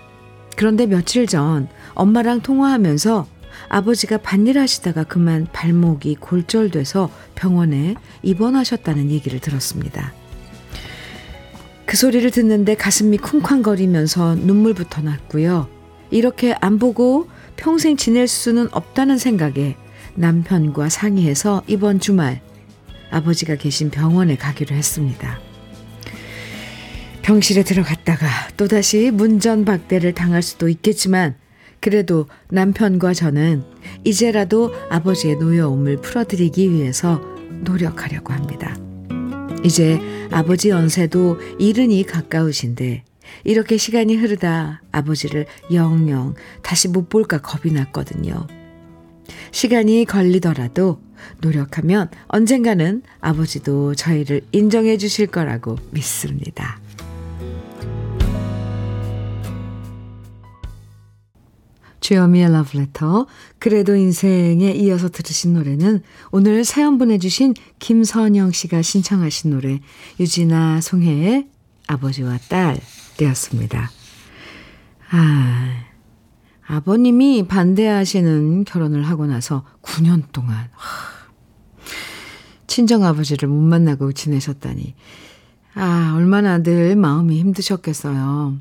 그런데 0.56 0.88
며칠 0.88 1.28
전 1.28 1.70
엄마랑 1.94 2.42
통화하면서 2.42 3.28
아버지가 3.68 4.18
밭일 4.18 4.58
하시다가 4.58 5.04
그만 5.04 5.46
발목이 5.54 6.16
골절돼서 6.16 7.12
병원에 7.36 7.94
입원하셨다는 8.24 9.12
얘기를 9.12 9.40
들었습니다. 9.40 10.12
그 11.86 11.96
소리를 11.96 12.32
듣는데 12.32 12.74
가슴이 12.74 13.20
쿵쾅거리면서 13.20 14.34
눈물부터 14.34 15.04
났고요. 15.04 15.68
이렇게 16.10 16.56
안 16.62 16.80
보고 16.80 17.28
평생 17.60 17.98
지낼 17.98 18.26
수는 18.26 18.70
없다는 18.72 19.18
생각에 19.18 19.76
남편과 20.16 20.88
상의해서 20.88 21.62
이번 21.68 22.00
주말 22.00 22.42
아버지가 23.12 23.56
계신 23.56 23.90
병원에 23.90 24.38
가기로 24.38 24.74
했습니다. 24.74 25.40
병실에 27.22 27.64
들어갔다가 27.64 28.28
또다시 28.56 29.12
문전박대를 29.12 30.14
당할 30.14 30.42
수도 30.42 30.70
있겠지만 30.70 31.36
그래도 31.82 32.28
남편과 32.50 33.14
저는 33.14 33.64
이제라도 34.06 34.74
아버지의 34.90 35.36
노여움을 35.36 35.98
풀어드리기 35.98 36.72
위해서 36.72 37.22
노력하려고 37.66 38.32
합니다. 38.32 38.78
이제 39.66 40.00
아버지 40.32 40.70
연세도 40.70 41.40
이른이 41.60 42.06
가까우신데 42.06 43.04
이렇게 43.44 43.78
시간이 43.78 44.16
흐르다 44.16 44.82
아버지를 44.92 45.46
영영 45.72 46.36
다시 46.62 46.88
못 46.88 47.10
볼까 47.10 47.40
겁이 47.40 47.74
났거든요. 47.74 48.48
시간이 49.52 50.06
걸리더라도 50.06 51.02
노력하면 51.42 52.10
언젠가는 52.28 53.04
아버지도 53.20 53.96
저희를 53.96 54.42
인정해 54.52 54.98
주실 54.98 55.28
거라고 55.28 55.78
믿습니다. 55.92 56.80
주여미의 62.00 62.52
러브레터 62.52 63.28
그래도 63.60 63.96
인생에 63.96 64.72
이어서 64.72 65.10
들으신 65.10 65.54
노래는 65.54 66.02
오늘 66.32 66.64
사연 66.64 66.98
보내주신 66.98 67.54
김선영 67.78 68.52
씨가 68.52 68.82
신청하신 68.82 69.52
노래 69.52 69.80
유진아 70.20 70.82
송혜의 70.82 71.48
아버지와 71.86 72.40
딸 72.50 72.80
이었습니다. 73.22 73.90
아, 75.12 75.90
아버님이 76.68 77.48
반대하시는 77.48 78.64
결혼을 78.64 79.04
하고 79.04 79.26
나서 79.26 79.66
9년 79.82 80.32
동안 80.32 80.70
친정 82.68 83.04
아버지를 83.04 83.50
못 83.50 83.60
만나고 83.60 84.12
지내셨다니 84.12 84.94
아 85.74 86.14
얼마나 86.16 86.62
늘 86.62 86.96
마음이 86.96 87.40
힘드셨겠어요. 87.40 88.58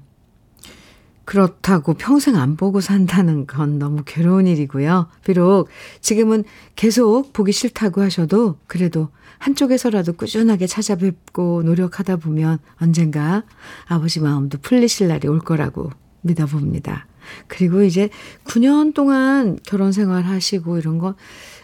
그렇다고 1.28 1.92
평생 1.92 2.36
안 2.36 2.56
보고 2.56 2.80
산다는 2.80 3.46
건 3.46 3.78
너무 3.78 4.02
괴로운 4.06 4.46
일이고요. 4.46 5.08
비록 5.26 5.68
지금은 6.00 6.42
계속 6.74 7.34
보기 7.34 7.52
싫다고 7.52 8.00
하셔도 8.00 8.56
그래도 8.66 9.10
한쪽에서라도 9.36 10.14
꾸준하게 10.14 10.66
찾아뵙고 10.66 11.64
노력하다 11.64 12.16
보면 12.16 12.60
언젠가 12.80 13.42
아버지 13.84 14.20
마음도 14.20 14.56
풀리실 14.56 15.08
날이 15.08 15.28
올 15.28 15.38
거라고 15.40 15.90
믿어봅니다. 16.22 17.06
그리고 17.46 17.82
이제 17.82 18.08
9년 18.44 18.94
동안 18.94 19.58
결혼 19.66 19.92
생활 19.92 20.24
하시고 20.24 20.78
이런 20.78 20.96
거 20.96 21.14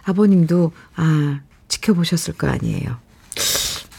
아버님도 0.04 0.72
아, 0.96 1.40
지켜보셨을 1.68 2.34
거 2.34 2.48
아니에요. 2.48 2.98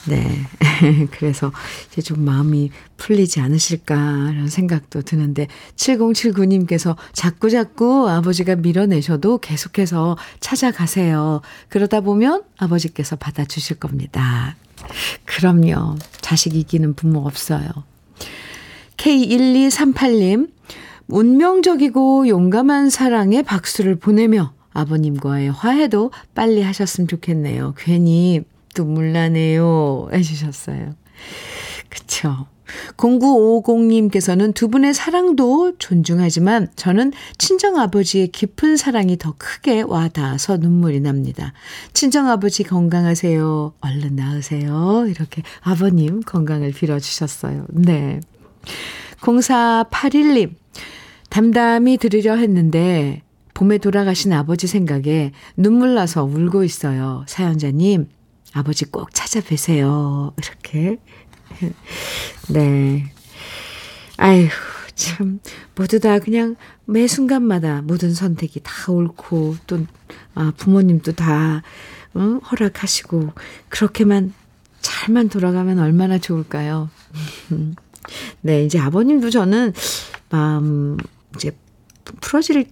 네. 0.08 0.42
그래서 1.12 1.52
이제 1.88 2.02
좀 2.02 2.24
마음이 2.24 2.72
풀리지 2.98 3.40
않으실까라는 3.40 4.48
생각도 4.48 5.02
드는데 5.02 5.48
7079님께서 5.76 6.96
자꾸 7.14 7.50
자꾸 7.50 8.10
아버지가 8.10 8.56
밀어내셔도 8.56 9.40
계속해서 9.40 10.18
찾아가세요. 10.40 11.42
그러다 11.70 12.02
보면 12.02 12.44
아버지께서 12.58 13.16
받아주실 13.16 13.78
겁니다. 13.78 14.56
그럼요. 15.26 15.96
자식 16.22 16.56
이기는 16.56 16.94
부모 16.94 17.26
없어요. 17.26 17.70
K1238님, 18.98 20.50
운명적이고 21.08 22.28
용감한 22.28 22.90
사랑에 22.90 23.42
박수를 23.42 23.96
보내며 23.96 24.54
아버님과의 24.74 25.52
화해도 25.52 26.12
빨리 26.34 26.62
하셨으면 26.62 27.08
좋겠네요. 27.08 27.74
괜히 27.78 28.44
눈물 28.76 29.12
나네요. 29.14 30.10
해주셨어요. 30.14 30.94
그쵸. 31.90 32.46
0950님께서는 32.98 34.54
두 34.54 34.70
분의 34.70 34.94
사랑도 34.94 35.78
존중하지만 35.78 36.70
저는 36.76 37.14
친정아버지의 37.38 38.30
깊은 38.30 38.78
사랑이 38.78 39.18
더 39.18 39.36
크게 39.38 39.82
와 39.82 40.08
닿아서 40.08 40.58
눈물이 40.58 41.00
납니다. 41.00 41.54
친정아버지 41.94 42.64
건강하세요. 42.64 43.74
얼른 43.80 44.16
나으세요. 44.16 45.06
이렇게 45.08 45.44
아버님 45.62 46.22
건강을 46.22 46.72
빌어주셨어요. 46.72 47.66
네. 47.70 48.20
0481님, 49.22 50.54
담담히 51.30 51.98
들으려 51.98 52.36
했는데 52.36 53.22
봄에 53.54 53.78
돌아가신 53.78 54.34
아버지 54.34 54.68
생각에 54.68 55.32
눈물 55.56 55.96
나서 55.96 56.24
울고 56.24 56.64
있어요. 56.64 57.24
사연자님, 57.28 58.10
아버지 58.56 58.86
꼭 58.86 59.14
찾아뵈세요. 59.14 60.34
이렇게. 60.38 60.98
네. 62.48 63.12
아휴, 64.16 64.48
참, 64.96 65.42
모두 65.76 66.00
다 66.00 66.20
그냥 66.20 66.56
매 66.86 67.06
순간마다 67.06 67.82
모든 67.82 68.14
선택이 68.14 68.62
다 68.64 68.94
옳고, 68.94 69.58
또, 69.68 69.86
아, 70.36 70.54
부모님도 70.56 71.12
다, 71.12 71.64
응? 72.16 72.40
허락하시고, 72.50 73.34
그렇게만 73.68 74.34
잘만 74.80 75.28
돌아가면 75.28 75.80
얼마나 75.80 76.18
좋을까요? 76.18 76.90
네, 78.40 78.64
이제 78.64 78.80
아버님도 78.80 79.32
저는 79.32 79.74
마음, 80.30 80.96
이제 81.36 81.52
풀어질 82.22 82.70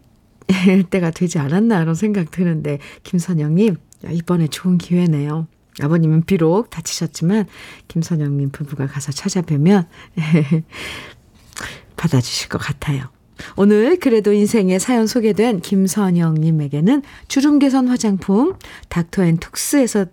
때가 0.89 1.11
되지 1.11 1.39
않았나, 1.39 1.81
이런 1.81 1.93
생각 1.93 2.31
드는데, 2.31 2.79
김선영님, 3.03 3.75
이번에 4.11 4.47
좋은 4.47 4.77
기회네요. 4.77 5.47
아버님은 5.81 6.23
비록 6.25 6.69
다치셨지만 6.69 7.47
김선영님 7.87 8.51
부부가 8.51 8.87
가서 8.87 9.11
찾아뵈면 9.11 9.87
받아주실 11.97 12.49
것 12.49 12.57
같아요. 12.59 13.09
오늘 13.55 13.97
그래도 13.97 14.31
인생의 14.31 14.79
사연 14.79 15.07
소개된 15.07 15.61
김선영님에게는 15.61 17.01
주름 17.27 17.59
개선 17.59 17.87
화장품 17.87 18.55
닥터앤톡스에서 18.89 20.05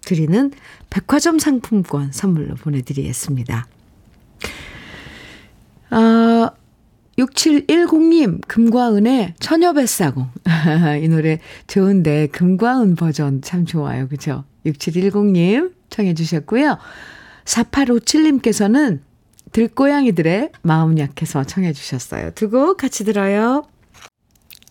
드리는 0.00 0.52
백화점 0.90 1.38
상품권 1.38 2.12
선물로 2.12 2.54
보내드리겠습니다. 2.56 3.66
아, 5.90 6.50
6710님, 7.18 8.46
금과 8.46 8.94
은의 8.94 9.34
처녀 9.38 9.72
뱃사공. 9.72 10.28
이 11.02 11.08
노래 11.08 11.38
좋은데, 11.66 12.26
금과 12.28 12.82
은 12.82 12.96
버전 12.96 13.42
참 13.42 13.64
좋아요. 13.64 14.08
그죠? 14.08 14.44
6710님 14.66 15.72
청해 15.90 16.14
주셨고요. 16.14 16.78
4857님께서는 17.44 19.00
들고양이들의 19.52 20.50
마음 20.62 20.98
약해서 20.98 21.44
청해 21.44 21.72
주셨어요. 21.72 22.30
두 22.32 22.50
곡 22.50 22.76
같이 22.76 23.04
들어요. 23.04 23.66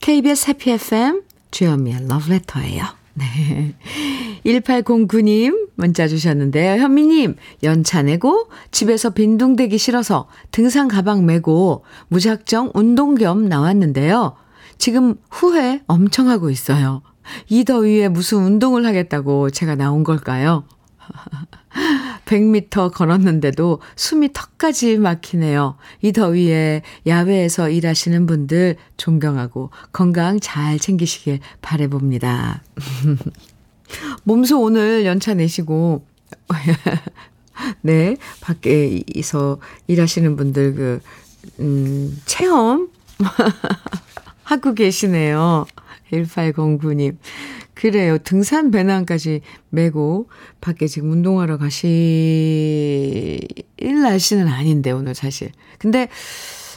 KBS 0.02 0.50
해피 0.50 0.72
FM 0.72 1.22
주현미의 1.52 2.08
러브레터예요. 2.08 2.84
네. 3.16 3.76
1809님 4.46 5.70
문자 5.76 6.08
주셨는데요. 6.08 6.82
현미님, 6.82 7.36
연차 7.62 8.02
내고 8.02 8.50
집에서 8.72 9.12
빈둥대기 9.12 9.78
싫어서 9.78 10.28
등산 10.52 10.88
가방 10.88 11.26
메고 11.26 11.86
무작정 12.10 12.72
운동 12.74 13.16
겸 13.16 13.48
나왔는데요. 13.48 14.36
지금 14.78 15.16
후회 15.30 15.82
엄청 15.88 16.28
하고 16.28 16.50
있어요. 16.50 17.02
이 17.50 17.64
더위에 17.64 18.10
무슨 18.10 18.40
운동을 18.40 18.86
하겠다고 18.86 19.50
제가 19.50 19.76
나온 19.76 20.04
걸까요? 20.04 20.64
100m 22.26 22.94
걸었는데도 22.94 23.80
숨이 23.96 24.34
턱까지 24.34 24.98
막히네요. 24.98 25.76
이 26.02 26.12
더위에 26.12 26.82
야외에서 27.06 27.70
일하시는 27.70 28.26
분들 28.26 28.78
존경하고 28.98 29.72
건강 29.92 30.40
잘 30.40 30.80
챙기시길 30.80 31.40
바래봅니다. 31.62 32.64
몸소 34.24 34.62
오늘 34.62 35.06
연차 35.06 35.34
내시고 35.34 36.06
네, 37.82 38.18
밖에서 38.42 39.60
일하시는 39.88 40.36
분들 40.36 40.76
그 40.76 41.02
음, 41.60 42.20
체험 42.26 42.90
하고 44.44 44.74
계시네요. 44.74 45.66
1809님. 46.14 47.18
그래요. 47.74 48.18
등산 48.20 48.72
배낭까지 48.72 49.42
메고 49.70 50.30
밖에 50.62 50.88
지금 50.88 51.12
운동하러 51.12 51.58
가실 51.58 53.40
날씨는 53.82 54.48
아닌데, 54.48 54.92
오늘 54.92 55.16
사실. 55.16 55.52
근데 55.80 56.08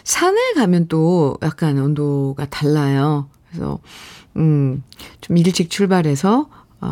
산에 0.05 0.53
가면 0.55 0.89
또 0.89 1.37
약간 1.43 1.79
온도가 1.79 2.47
달라요. 2.47 3.29
그래서, 3.51 3.79
음, 4.37 4.83
좀 5.21 5.37
일찍 5.37 5.71
출발해서, 5.71 6.49
어, 6.81 6.87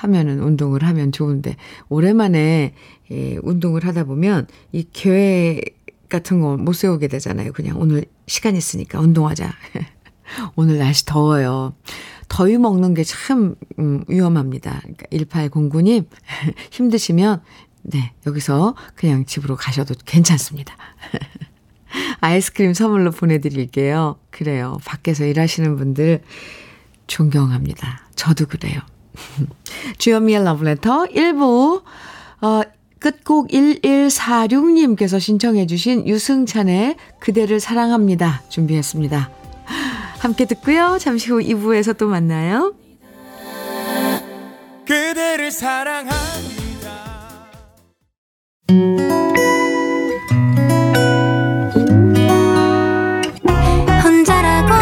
하면은 0.00 0.42
운동을 0.42 0.82
하면 0.84 1.12
좋은데, 1.12 1.56
오랜만에, 1.88 2.74
예, 3.10 3.38
운동을 3.42 3.84
하다 3.86 4.04
보면, 4.04 4.46
이 4.72 4.84
계획 4.92 5.82
같은 6.08 6.40
거 6.40 6.56
못 6.56 6.74
세우게 6.74 7.08
되잖아요. 7.08 7.52
그냥 7.52 7.80
오늘 7.80 8.04
시간 8.26 8.54
있으니까 8.56 9.00
운동하자. 9.00 9.50
오늘 10.56 10.78
날씨 10.78 11.04
더워요. 11.04 11.74
더위 12.28 12.58
먹는 12.58 12.94
게 12.94 13.04
참, 13.04 13.54
음, 13.78 14.04
위험합니다. 14.08 14.80
그러니까 14.82 15.06
1809님, 15.50 16.06
힘드시면, 16.70 17.42
네, 17.82 18.12
여기서 18.26 18.74
그냥 18.94 19.26
집으로 19.26 19.56
가셔도 19.56 19.94
괜찮습니다. 20.04 20.74
아이스크림 22.20 22.74
선물로 22.74 23.10
보내드릴게요. 23.10 24.18
그래요. 24.30 24.78
밖에서 24.84 25.24
일하시는 25.24 25.76
분들 25.76 26.22
존경합니다. 27.06 28.08
저도 28.16 28.46
그래요. 28.46 28.80
주현미의 29.98 30.44
러브레터 30.44 31.04
1부, 31.04 31.82
어, 32.40 32.62
끝곡 32.98 33.48
1146님께서 33.48 35.20
신청해 35.20 35.66
주신 35.66 36.08
유승찬의 36.08 36.96
그대를 37.20 37.60
사랑합니다. 37.60 38.42
준비했습니다. 38.48 39.43
함께 40.24 40.46
듣고요. 40.46 40.96
잠시 40.98 41.30
후 41.30 41.38
2부에서 41.38 41.96
또 41.98 42.08
만나요. 42.08 42.74
그대를 44.86 45.50
사랑합니다. 45.50 46.14
혼자라고 54.02 54.72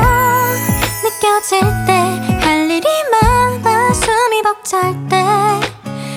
느껴질 1.02 1.60
때 1.86 1.92
할 2.40 2.70
일이 2.70 2.86
많아 3.10 3.92
숨이 3.92 4.42
벅찰 4.42 4.94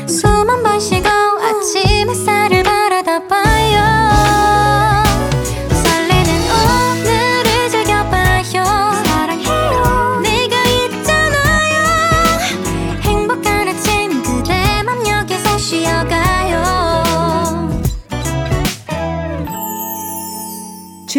때숨한번 0.06 0.80
쉬고 0.80 1.08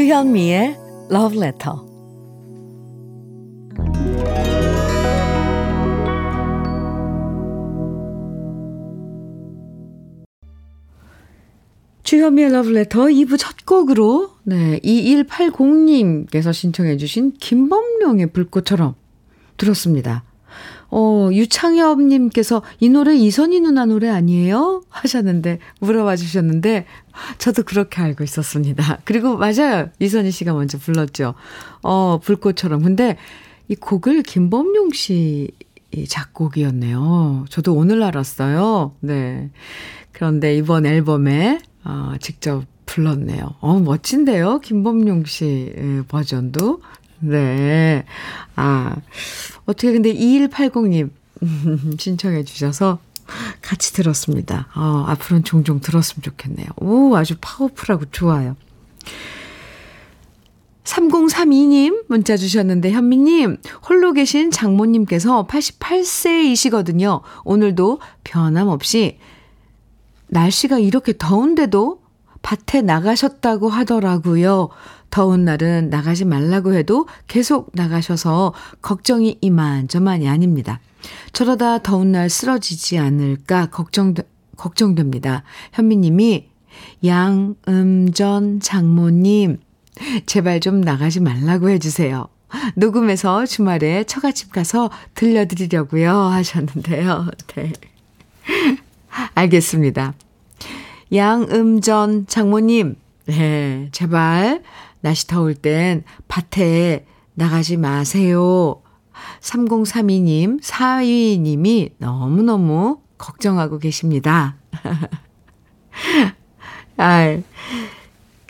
주현미의 0.07 0.77
Love 1.11 1.37
Letter 1.37 1.79
주현미의 12.05 12.53
러브레터 12.53 13.07
2부 13.07 13.37
첫 13.37 13.67
곡으로 13.67 14.31
네 14.45 14.79
2180님께서 14.79 16.53
신청해 16.53 16.99
주신 16.99 17.33
김범룡의 17.33 18.29
불꽃처럼 18.29 18.95
들었습니다. 19.57 20.23
어, 20.91 21.29
유창엽님께서 21.33 22.63
이 22.81 22.89
노래 22.89 23.15
이선희 23.17 23.61
누나 23.61 23.87
노래 23.87 24.09
아니에요? 24.09 24.83
하셨는데, 24.89 25.59
물어봐 25.81 26.17
주셨는데, 26.17 26.87
저도 27.39 27.63
그렇게 27.65 28.03
알고 28.03 28.25
있었습니다. 28.25 28.99
그리고 29.05 29.37
맞아요. 29.37 29.91
이선희 29.99 30.31
씨가 30.31 30.53
먼저 30.53 30.79
불렀죠. 30.79 31.35
어, 31.83 32.21
불꽃처럼. 32.23 32.83
근데 32.83 33.17
이 33.69 33.75
곡을 33.75 34.23
김범용 34.23 34.91
씨 34.93 35.51
작곡이었네요. 36.09 37.47
저도 37.49 37.75
오늘 37.75 38.03
알았어요. 38.03 38.95
네. 39.01 39.51
그런데 40.13 40.57
이번 40.57 40.87
앨범에 40.87 41.61
어, 41.85 42.15
직접 42.21 42.65
불렀네요. 42.87 43.55
어, 43.61 43.79
멋진데요? 43.81 44.61
김범용 44.61 45.25
씨 45.25 45.73
버전도. 46.09 46.81
네. 47.21 48.05
아, 48.57 48.97
어떻게 49.65 49.93
근데 49.93 50.13
2180님 50.15 51.11
신청해 51.99 52.45
주셔서 52.45 52.99
같이 53.61 53.93
들었습니다. 53.93 54.69
어, 54.75 55.05
앞으로는 55.09 55.45
종종 55.45 55.81
들었으면 55.81 56.23
좋겠네요. 56.23 56.69
오, 56.77 57.17
아주 57.17 57.35
파워풀하고 57.41 58.07
좋아요. 58.11 58.57
3032님 60.85 62.05
문자 62.09 62.37
주셨는데 62.37 62.93
현미님 62.93 63.59
홀로 63.89 64.13
계신 64.13 64.53
장모님께서 64.53 65.47
88세이시거든요. 65.49 67.23
오늘도 67.45 68.01
변함없이 68.23 69.19
날씨가 70.29 70.79
이렇게 70.79 71.13
더운데도 71.19 72.01
밭에 72.43 72.83
나가셨다고 72.83 73.69
하더라고요. 73.69 74.69
더운 75.11 75.45
날은 75.45 75.91
나가지 75.91 76.25
말라고 76.25 76.75
해도 76.75 77.07
계속 77.27 77.71
나가셔서 77.75 78.53
걱정이 78.83 79.39
이만저만이 79.41 80.29
아닙니다. 80.29 80.81
저러다 81.33 81.83
더운 81.83 82.13
날 82.13 82.29
쓰러지지 82.29 82.99
않을까 82.99 83.67
걱정, 83.67 84.15
걱정됩니다. 84.57 85.43
현미님이 85.73 86.49
양음전 87.05 88.61
장모님, 88.61 89.59
제발 90.27 90.61
좀 90.61 90.81
나가지 90.81 91.21
말라고 91.21 91.71
해주세요. 91.71 92.29
녹음해서 92.75 93.47
주말에 93.47 94.05
처갓집 94.05 94.53
가서 94.53 94.91
들려드리려고요 95.15 96.13
하셨는데요. 96.13 97.27
네. 97.57 97.73
알겠습니다. 99.35 100.15
양음전 101.13 102.27
장모님, 102.27 102.97
네, 103.27 103.89
제발 103.93 104.63
날씨 105.07 105.29
더울 105.29 105.55
땐 105.55 106.03
밭에 106.27 107.07
나가지 107.35 107.77
마세요. 107.77 108.83
3032님, 109.41 110.61
4위님이 110.61 111.93
너무너무 111.99 112.99
걱정하고 113.17 113.79
계십니다. 113.79 114.57
아, 116.97 117.39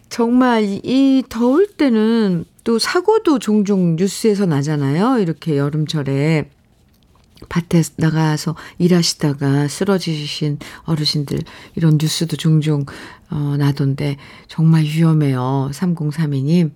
정말 0.08 0.64
이 0.64 1.22
더울 1.28 1.76
때는 1.76 2.46
또 2.64 2.78
사고도 2.78 3.38
종종 3.38 3.96
뉴스에서 3.96 4.46
나잖아요. 4.46 5.18
이렇게 5.18 5.58
여름철에 5.58 6.48
밭에 7.48 7.82
나가서 7.96 8.56
일하시다가 8.78 9.68
쓰러지신 9.68 10.59
어르신들 10.85 11.40
이런 11.74 11.98
뉴스도 12.00 12.37
종종 12.37 12.85
어, 13.30 13.56
나던데 13.59 14.16
정말 14.48 14.82
위험해요. 14.82 15.70
3032님 15.72 16.72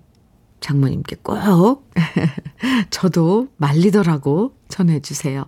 장모님께 0.59 1.17
꼭 1.23 1.91
저도 2.91 3.47
말리더라고 3.57 4.53
전해주세요. 4.67 5.45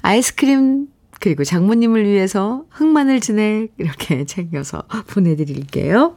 아이스크림 0.00 0.88
그리고 1.20 1.44
장모님을 1.44 2.04
위해서 2.04 2.64
흑마늘 2.70 3.20
진액 3.20 3.74
이렇게 3.78 4.24
챙겨서 4.26 4.82
보내드릴게요. 5.08 6.16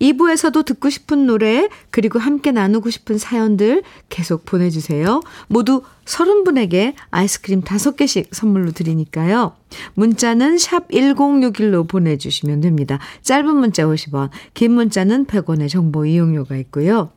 2부에서도 0.00 0.64
듣고 0.64 0.90
싶은 0.90 1.26
노래, 1.26 1.68
그리고 1.90 2.18
함께 2.18 2.52
나누고 2.52 2.90
싶은 2.90 3.18
사연들 3.18 3.82
계속 4.08 4.44
보내주세요. 4.44 5.20
모두 5.48 5.82
30분에게 6.04 6.94
아이스크림 7.10 7.62
5개씩 7.62 8.32
선물로 8.32 8.72
드리니까요. 8.72 9.56
문자는 9.94 10.58
샵 10.58 10.88
1061로 10.88 11.88
보내주시면 11.88 12.60
됩니다. 12.60 12.98
짧은 13.22 13.54
문자 13.56 13.84
50원, 13.84 14.30
긴 14.54 14.72
문자는 14.72 15.26
100원의 15.26 15.68
정보 15.68 16.04
이용료가 16.06 16.56
있고요. 16.56 17.10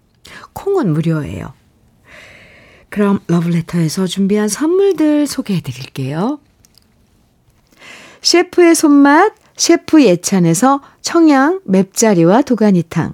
콩은 0.53 0.93
무료예요. 0.93 1.53
그럼 2.89 3.19
러브레터에서 3.27 4.07
준비한 4.07 4.47
선물들 4.47 5.27
소개해 5.27 5.61
드릴게요. 5.61 6.39
셰프의 8.21 8.73
손맛, 8.73 9.33
셰프 9.57 10.03
예찬에서 10.03 10.81
청양 11.01 11.61
맵자리와 11.65 12.41
도가니탕. 12.41 13.13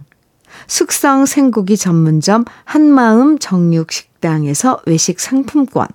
숙성 0.68 1.26
생고기 1.26 1.78
전문점 1.78 2.46
한마음 2.66 3.38
정육식당에서 3.40 4.82
외식 4.86 5.20
상품권. 5.20 5.88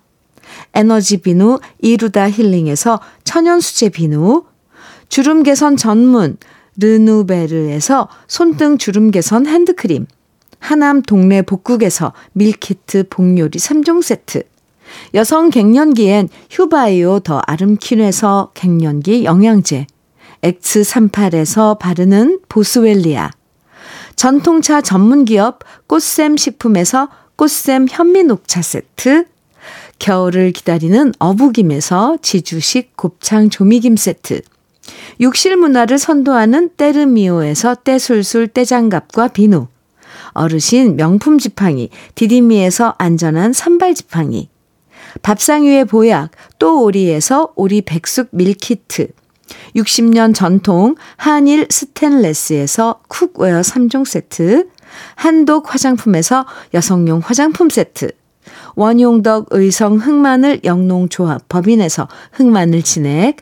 에너지 0.75 1.19
비누 1.19 1.59
이루다 1.81 2.31
힐링에서 2.31 3.01
천연수제 3.25 3.91
비누. 3.91 4.45
주름 5.09 5.43
개선 5.43 5.77
전문 5.77 6.37
르누베르에서 6.79 8.09
손등 8.29 8.79
주름 8.79 9.11
개선 9.11 9.47
핸드크림. 9.47 10.07
하남 10.59 11.03
동네 11.03 11.43
복국에서 11.43 12.13
밀키트 12.33 13.09
복요리 13.11 13.59
3종 13.59 14.03
세트. 14.03 14.43
여성 15.15 15.51
갱년기엔 15.51 16.29
휴바이오 16.51 17.21
더 17.21 17.39
아름퀸에서 17.47 18.53
갱년기 18.55 19.25
영양제. 19.25 19.87
X38에서 20.43 21.79
바르는 21.79 22.41
보스웰리아. 22.49 23.31
전통차 24.17 24.81
전문기업 24.81 25.61
꽃샘 25.87 26.37
식품에서 26.37 27.09
꽃샘 27.37 27.87
현미녹차 27.91 28.63
세트. 28.63 29.27
겨울을 29.99 30.53
기다리는 30.53 31.13
어부김에서 31.19 32.19
지주식 32.23 32.97
곱창 32.97 33.51
조미김 33.51 33.97
세트. 33.97 34.41
욕실 35.21 35.57
문화를 35.57 35.99
선도하는 35.99 36.71
때르미오에서 36.77 37.77
때술술 37.77 38.49
때장갑과 38.49 39.29
비누. 39.29 39.67
어르신 40.33 40.97
명품 40.97 41.39
지팡이 41.39 41.89
디디미에서 42.15 42.95
안전한 42.99 43.53
삼발 43.53 43.95
지팡이. 43.95 44.49
밥상 45.23 45.65
위의 45.65 45.87
보약 45.87 46.31
또 46.59 46.83
오리에서 46.83 47.53
오리 47.57 47.81
백숙 47.81 48.29
밀키트. 48.33 49.09
60년 49.75 50.35
전통 50.35 50.95
한일 51.17 51.67
스텐레스에서 51.71 53.01
cookware 53.09 53.61
3종 53.61 54.05
세트. 54.05 54.69
한독 55.15 55.73
화장품에서 55.73 56.47
여성용 56.75 57.21
화장품 57.25 57.69
세트. 57.69 58.11
원용덕 58.75 59.49
의성 59.51 59.97
흑마늘 59.97 60.61
영농조합 60.65 61.49
법인에서 61.49 62.09
흑마늘 62.33 62.83
진액. 62.83 63.39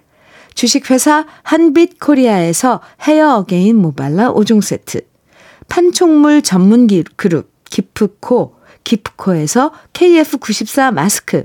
주식회사 0.54 1.26
한빛 1.42 1.98
코리아에서 1.98 2.80
헤어 3.02 3.36
어게인 3.38 3.76
모발라 3.76 4.32
5종 4.32 4.62
세트. 4.62 5.02
판촉물 5.68 6.42
전문 6.42 6.86
그룹 7.16 7.50
기프코, 7.64 8.54
기프코에서 8.84 9.72
KF94 9.92 10.92
마스크. 10.92 11.44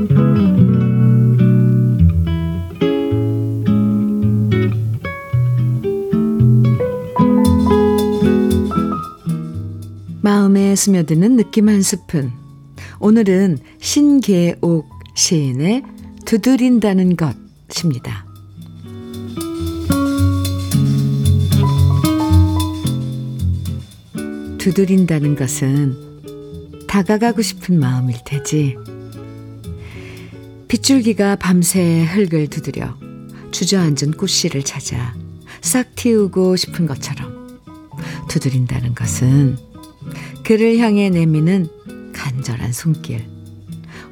마음에 10.51 10.75
스며드는 10.75 11.37
느낌 11.37 11.69
한 11.69 11.81
스푼. 11.81 12.33
오늘은 12.99 13.59
신계옥 13.79 14.85
시인의 15.15 15.83
두드린다는 16.25 17.15
것입니다. 17.15 18.25
두드린다는 24.57 25.37
것은 25.37 25.95
다가가고 26.85 27.41
싶은 27.41 27.79
마음일 27.79 28.17
테지. 28.25 28.75
빗줄기가 30.67 31.37
밤새 31.37 32.03
흙을 32.03 32.47
두드려 32.47 32.97
주저앉은 33.51 34.17
꽃씨를 34.17 34.63
찾아 34.63 35.15
싹 35.61 35.95
틔우고 35.95 36.57
싶은 36.57 36.87
것처럼 36.87 37.61
두드린다는 38.27 38.95
것은 38.95 39.70
그를 40.43 40.77
향해 40.77 41.09
내미는 41.09 41.67
간절한 42.13 42.73
손길, 42.73 43.25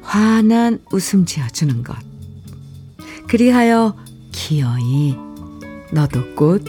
환한 0.02 0.80
웃음 0.92 1.24
지어주는 1.24 1.82
것. 1.82 1.96
그리하여 3.28 3.96
기어이 4.32 5.14
너도 5.92 6.34
꽃, 6.34 6.64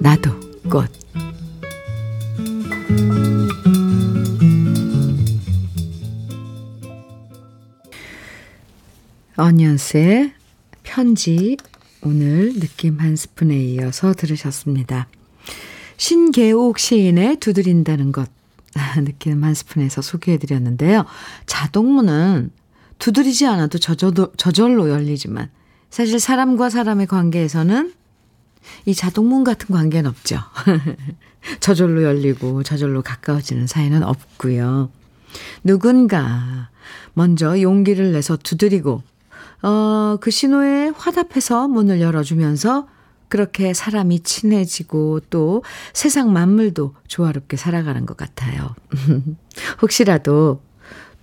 나도 0.00 0.30
꽃. 0.70 0.90
어니언스의 9.36 10.32
편지 10.82 11.56
오늘 12.02 12.54
느낌 12.58 13.00
한 13.00 13.16
스푼에 13.16 13.58
이어서 13.58 14.14
들으셨습니다. 14.14 15.08
신계옥 15.98 16.78
시인의 16.78 17.36
두드린다는 17.36 18.12
것 18.12 18.35
느낌 19.04 19.44
한 19.44 19.54
스푼에서 19.54 20.02
소개해드렸는데요. 20.02 21.04
자동문은 21.46 22.50
두드리지 22.98 23.46
않아도 23.46 23.78
저절로, 23.78 24.32
저절로 24.36 24.90
열리지만 24.90 25.50
사실 25.90 26.20
사람과 26.20 26.70
사람의 26.70 27.06
관계에서는 27.06 27.92
이 28.86 28.94
자동문 28.94 29.44
같은 29.44 29.74
관계는 29.74 30.10
없죠. 30.10 30.38
저절로 31.60 32.02
열리고 32.02 32.62
저절로 32.62 33.02
가까워지는 33.02 33.66
사이는 33.66 34.02
없고요. 34.02 34.90
누군가 35.62 36.70
먼저 37.14 37.60
용기를 37.60 38.12
내서 38.12 38.36
두드리고 38.36 39.02
어, 39.62 40.16
그 40.20 40.30
신호에 40.30 40.92
화답해서 40.96 41.68
문을 41.68 42.00
열어주면서 42.00 42.88
그렇게 43.28 43.74
사람이 43.74 44.20
친해지고 44.20 45.20
또 45.30 45.62
세상 45.92 46.32
만물도 46.32 46.94
조화롭게 47.08 47.56
살아가는 47.56 48.06
것 48.06 48.16
같아요. 48.16 48.74
혹시라도 49.82 50.62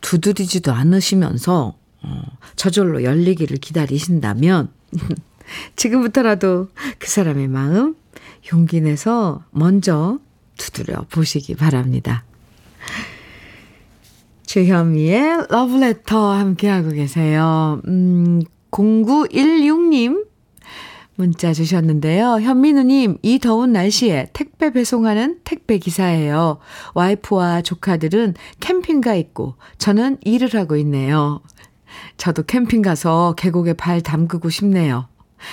두드리지도 0.01 0.71
않으시면서 0.71 1.75
어, 2.01 2.21
저절로 2.55 3.03
열리기를 3.03 3.57
기다리신다면 3.57 4.69
지금부터라도 5.75 6.69
그 6.99 7.09
사람의 7.09 7.47
마음 7.47 7.95
용기 8.51 8.81
내서 8.81 9.43
먼저 9.51 10.19
두드려 10.57 11.05
보시기 11.09 11.55
바랍니다. 11.55 12.25
주현미의 14.45 15.47
러브레터 15.49 16.33
함께하고 16.33 16.89
계세요. 16.89 17.81
음, 17.87 18.41
0916님 18.71 20.25
문자 21.15 21.53
주셨는데요. 21.53 22.39
현민우님, 22.41 23.17
이 23.21 23.39
더운 23.39 23.73
날씨에 23.73 24.29
택배 24.33 24.71
배송하는 24.71 25.39
택배 25.43 25.77
기사예요. 25.77 26.57
와이프와 26.95 27.61
조카들은 27.61 28.33
캠핑 28.59 29.01
가 29.01 29.13
있고, 29.15 29.55
저는 29.77 30.17
일을 30.23 30.55
하고 30.55 30.75
있네요. 30.77 31.41
저도 32.17 32.43
캠핑 32.43 32.81
가서 32.81 33.35
계곡에 33.37 33.73
발 33.73 34.01
담그고 34.01 34.49
싶네요. 34.49 35.07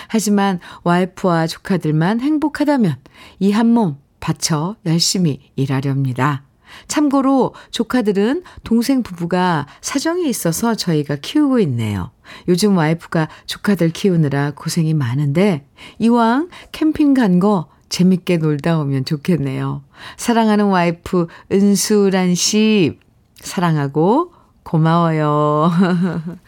하지만 0.08 0.60
와이프와 0.84 1.46
조카들만 1.46 2.20
행복하다면 2.20 2.96
이 3.40 3.50
한 3.52 3.66
몸 3.72 3.96
바쳐 4.20 4.76
열심히 4.86 5.40
일하렵니다. 5.56 6.44
참고로 6.86 7.54
조카들은 7.70 8.44
동생 8.62 9.02
부부가 9.02 9.66
사정이 9.80 10.28
있어서 10.28 10.74
저희가 10.74 11.16
키우고 11.16 11.58
있네요. 11.60 12.12
요즘 12.48 12.76
와이프가 12.76 13.28
조카들 13.46 13.90
키우느라 13.90 14.52
고생이 14.54 14.94
많은데 14.94 15.66
이왕 15.98 16.48
캠핑 16.72 17.14
간 17.14 17.38
거 17.40 17.68
재밌게 17.88 18.36
놀다 18.38 18.78
오면 18.78 19.04
좋겠네요. 19.04 19.82
사랑하는 20.16 20.66
와이프 20.66 21.26
은수란 21.50 22.34
씨 22.36 22.98
사랑하고 23.40 24.32
고마워요. 24.62 25.72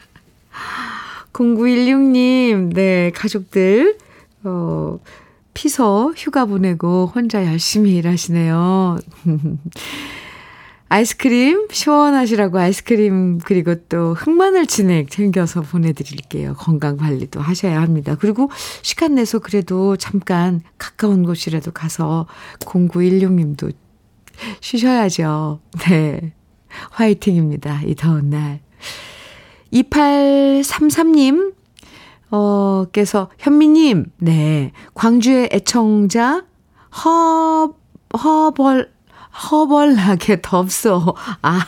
0916님, 1.33 2.75
네, 2.75 3.11
가족들, 3.15 3.97
어, 4.45 4.99
피서 5.55 6.13
휴가 6.17 6.45
보내고 6.45 7.11
혼자 7.15 7.45
열심히 7.47 7.97
일하시네요. 7.97 8.99
아이스크림 10.93 11.69
시원하시라고 11.71 12.59
아이스크림 12.59 13.39
그리고 13.39 13.77
또 13.89 14.13
흑마늘 14.13 14.67
진액 14.67 15.09
챙겨서 15.09 15.63
보내드릴게요. 15.63 16.53
건강 16.53 16.99
관리도 16.99 17.41
하셔야 17.41 17.81
합니다. 17.81 18.15
그리고 18.21 18.51
시간 18.83 19.15
내서 19.15 19.39
그래도 19.39 19.97
잠깐 19.97 20.61
가까운 20.77 21.25
곳이라도 21.25 21.71
가서 21.71 22.27
0916님도 22.59 23.73
쉬셔야죠. 24.61 25.61
네. 25.89 26.35
화이팅입니다. 26.91 27.81
이 27.87 27.95
더운 27.95 28.29
날. 28.29 28.61
2833님, 29.73 31.55
어, 32.31 32.85
께서, 32.93 33.31
현미님, 33.39 34.13
네. 34.19 34.73
광주의 34.93 35.49
애청자, 35.53 36.45
허, 37.03 37.75
허벌, 38.23 38.93
허벌나게 39.33 40.41
덥소. 40.43 41.15
아, 41.43 41.61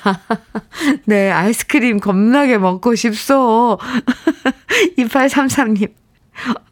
네, 1.07 1.31
아이스크림 1.31 2.01
겁나게 2.01 2.59
먹고 2.59 2.95
싶소. 2.95 3.79
2833님. 4.99 5.93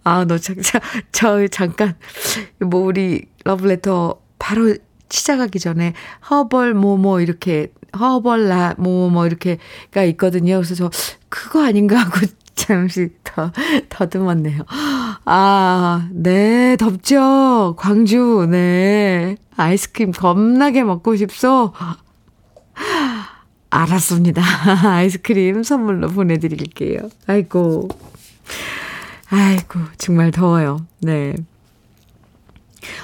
아, 0.05 0.25
너 0.25 0.39
진짜, 0.39 0.81
저 1.13 1.47
잠깐, 1.49 1.97
뭐, 2.59 2.81
우리 2.81 3.27
러브레터 3.45 4.21
바로 4.39 4.75
시작하기 5.09 5.59
전에 5.61 5.95
허벌, 6.31 6.75
뭐, 6.75 6.97
뭐, 6.97 7.21
이렇게, 7.21 7.73
허벌나, 7.99 8.75
뭐, 8.79 9.09
뭐, 9.11 9.27
이렇게가 9.27 10.03
있거든요. 10.11 10.57
그래서 10.57 10.75
저, 10.75 10.91
그거 11.29 11.65
아닌가 11.65 11.99
하고 11.99 12.19
잠시 12.55 13.11
더, 13.25 13.53
더듬었네요. 13.89 14.63
아, 15.25 16.09
네, 16.13 16.77
덥죠? 16.77 17.75
광주, 17.79 18.47
네. 18.51 19.37
아이스크림 19.57 20.13
겁나게 20.13 20.83
먹고 20.83 21.17
싶소? 21.17 21.73
알았습니다. 23.71 24.43
아이스크림 24.91 25.63
선물로 25.63 26.09
보내드릴게요. 26.09 27.09
아이고. 27.27 27.89
아이고, 29.31 29.81
정말 29.97 30.31
더워요. 30.31 30.87
네. 31.01 31.35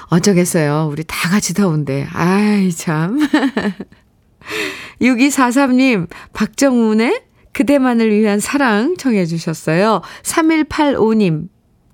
어쩌겠어요. 0.09 0.89
우리 0.91 1.03
다 1.05 1.29
같이 1.29 1.53
더운데. 1.53 2.07
아이, 2.11 2.71
참. 2.71 3.19
6243님, 5.01 6.07
박정훈의 6.33 7.23
그대만을 7.53 8.11
위한 8.11 8.39
사랑 8.39 8.95
청해 8.97 9.25
주셨어요. 9.25 10.01
3185님, 10.23 11.47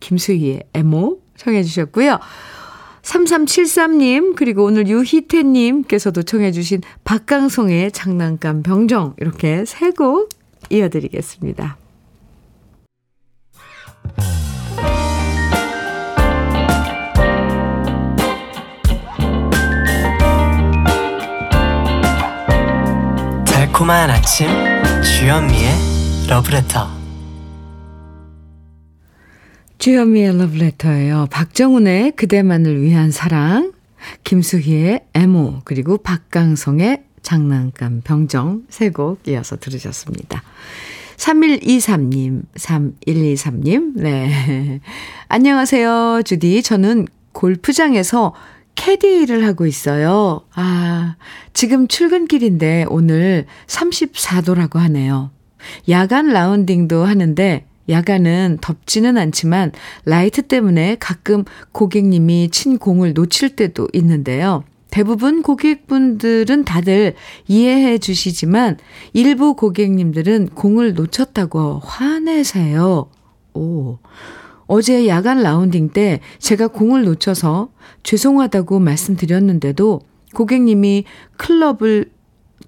김수희의 0.06 0.64
애모 0.74 1.20
청해 1.38 1.64
주셨고요. 1.64 2.20
3373님, 3.02 4.36
그리고 4.36 4.64
오늘 4.64 4.88
유희태님께서도 4.88 6.24
청해 6.24 6.52
주신 6.52 6.82
박강송의 7.04 7.92
장난감 7.92 8.64
병정, 8.64 9.16
이렇게 9.20 9.66
세 9.66 9.92
곡 9.92 10.30
이어드리겠습니다. 10.70 11.78
달콤한 23.46 24.10
아침 24.10 24.48
주현미의 25.04 25.70
러브레터 26.30 27.05
주현미의 29.78 30.38
러브레터예요. 30.38 31.28
박정훈의 31.32 32.12
그대만을 32.16 32.82
위한 32.82 33.12
사랑, 33.12 33.74
김수희의 34.24 35.02
애모, 35.14 35.62
그리고 35.64 35.98
박강성의 35.98 37.04
장난감 37.22 38.02
병정 38.04 38.64
세 38.70 38.90
곡 38.90 39.28
이어서 39.28 39.58
들으셨습니다. 39.58 40.44
3123님, 41.18 42.44
3123님, 42.56 43.94
네. 43.96 44.82
안녕하세요, 45.30 46.22
주디. 46.26 46.62
저는 46.62 47.08
골프장에서 47.32 48.34
캐디 48.76 49.22
일을 49.22 49.46
하고 49.46 49.66
있어요. 49.66 50.42
아, 50.54 51.16
지금 51.54 51.88
출근길인데 51.88 52.86
오늘 52.90 53.46
34도라고 53.68 54.76
하네요. 54.78 55.32
야간 55.90 56.28
라운딩도 56.28 57.06
하는데 57.06 57.66
야간은 57.90 58.60
덥지는 58.62 59.18
않지만 59.18 59.72
라이트 60.06 60.42
때문에 60.42 60.98
가끔 61.00 61.44
고객님이 61.72 62.50
친 62.52 62.78
공을 62.78 63.14
놓칠 63.14 63.56
때도 63.56 63.88
있는데요. 63.94 64.64
대부분 64.90 65.42
고객분들은 65.42 66.64
다들 66.64 67.16
이해해 67.48 67.98
주시지만 67.98 68.78
일부 69.12 69.56
고객님들은 69.56 70.50
공을 70.56 70.94
놓쳤다고 70.94 71.82
화내세요. 71.84 73.10
오. 73.54 73.98
어제 74.68 75.08
야간 75.08 75.44
라운딩 75.44 75.90
때 75.90 76.22
제가 76.40 76.68
공을 76.70 77.04
놓쳐서 77.04 77.70
죄송하다고 78.04 78.80
말씀드렸는데도 78.80 80.02
고객님이 80.34 81.04
클럽을 81.38 82.12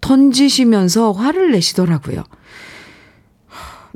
던지시면서 0.02 1.14
화를 1.14 1.52
내시더라고요. 1.52 2.24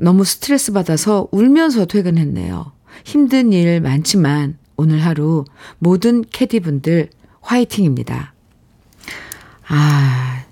너무 0.02 0.24
스트레스 0.24 0.72
받아서 0.72 1.28
울면서 1.30 1.84
퇴근했네요. 1.84 2.72
힘든 3.04 3.52
일 3.52 3.80
많지만 3.80 4.58
오늘 4.76 5.04
하루 5.04 5.44
모든 5.78 6.24
캐디분들 6.28 7.10
화이팅입니다. 7.40 8.34
아, 9.68 10.44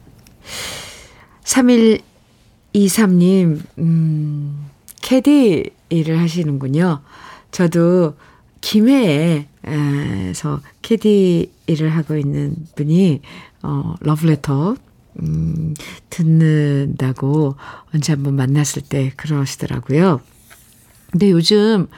3123님, 1.42 3.60
음, 3.78 4.66
캐디 5.02 5.70
일을 5.88 6.20
하시는군요. 6.20 7.00
저도 7.50 8.14
김해에서 8.60 9.48
캐디 10.82 11.50
일을 11.66 11.96
하고 11.96 12.16
있는 12.16 12.54
분이, 12.76 13.20
어, 13.64 13.96
러브레터 13.98 14.76
음, 15.20 15.74
듣는다고 16.08 17.56
언제 17.92 18.12
한번 18.12 18.36
만났을 18.36 18.82
때 18.82 19.12
그러시더라고요. 19.16 20.20
근데 21.10 21.30
요즘, 21.30 21.88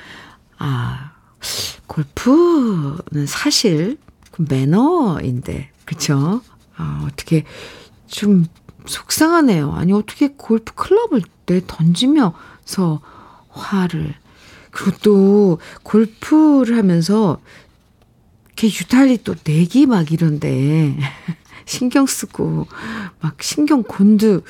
아, 0.58 1.12
골프는 1.86 3.26
사실 3.26 3.98
그 4.30 4.46
매너인데, 4.48 5.70
그쵸? 5.84 6.40
아, 6.76 7.06
어떻게 7.06 7.44
좀 8.06 8.46
속상하네요. 8.86 9.72
아니, 9.72 9.92
어떻게 9.92 10.28
골프 10.28 10.74
클럽을 10.74 11.22
내 11.46 11.60
던지면서 11.66 13.00
화를. 13.50 14.14
그리고 14.70 14.96
또 15.02 15.58
골프를 15.82 16.78
하면서 16.78 17.38
이렇게 18.46 18.68
유달리 18.68 19.18
또 19.22 19.34
내기 19.44 19.86
막 19.86 20.10
이런데. 20.10 20.96
신경 21.72 22.06
쓰고 22.06 22.66
막 23.20 23.42
신경 23.42 23.82
곤두 23.82 24.42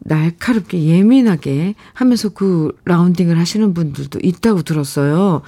날카롭게 0.00 0.82
예민하게 0.82 1.76
하면서 1.92 2.28
그 2.30 2.76
라운딩을 2.84 3.38
하시는 3.38 3.72
분들도 3.74 4.18
있다고 4.22 4.62
들었어요. 4.62 5.42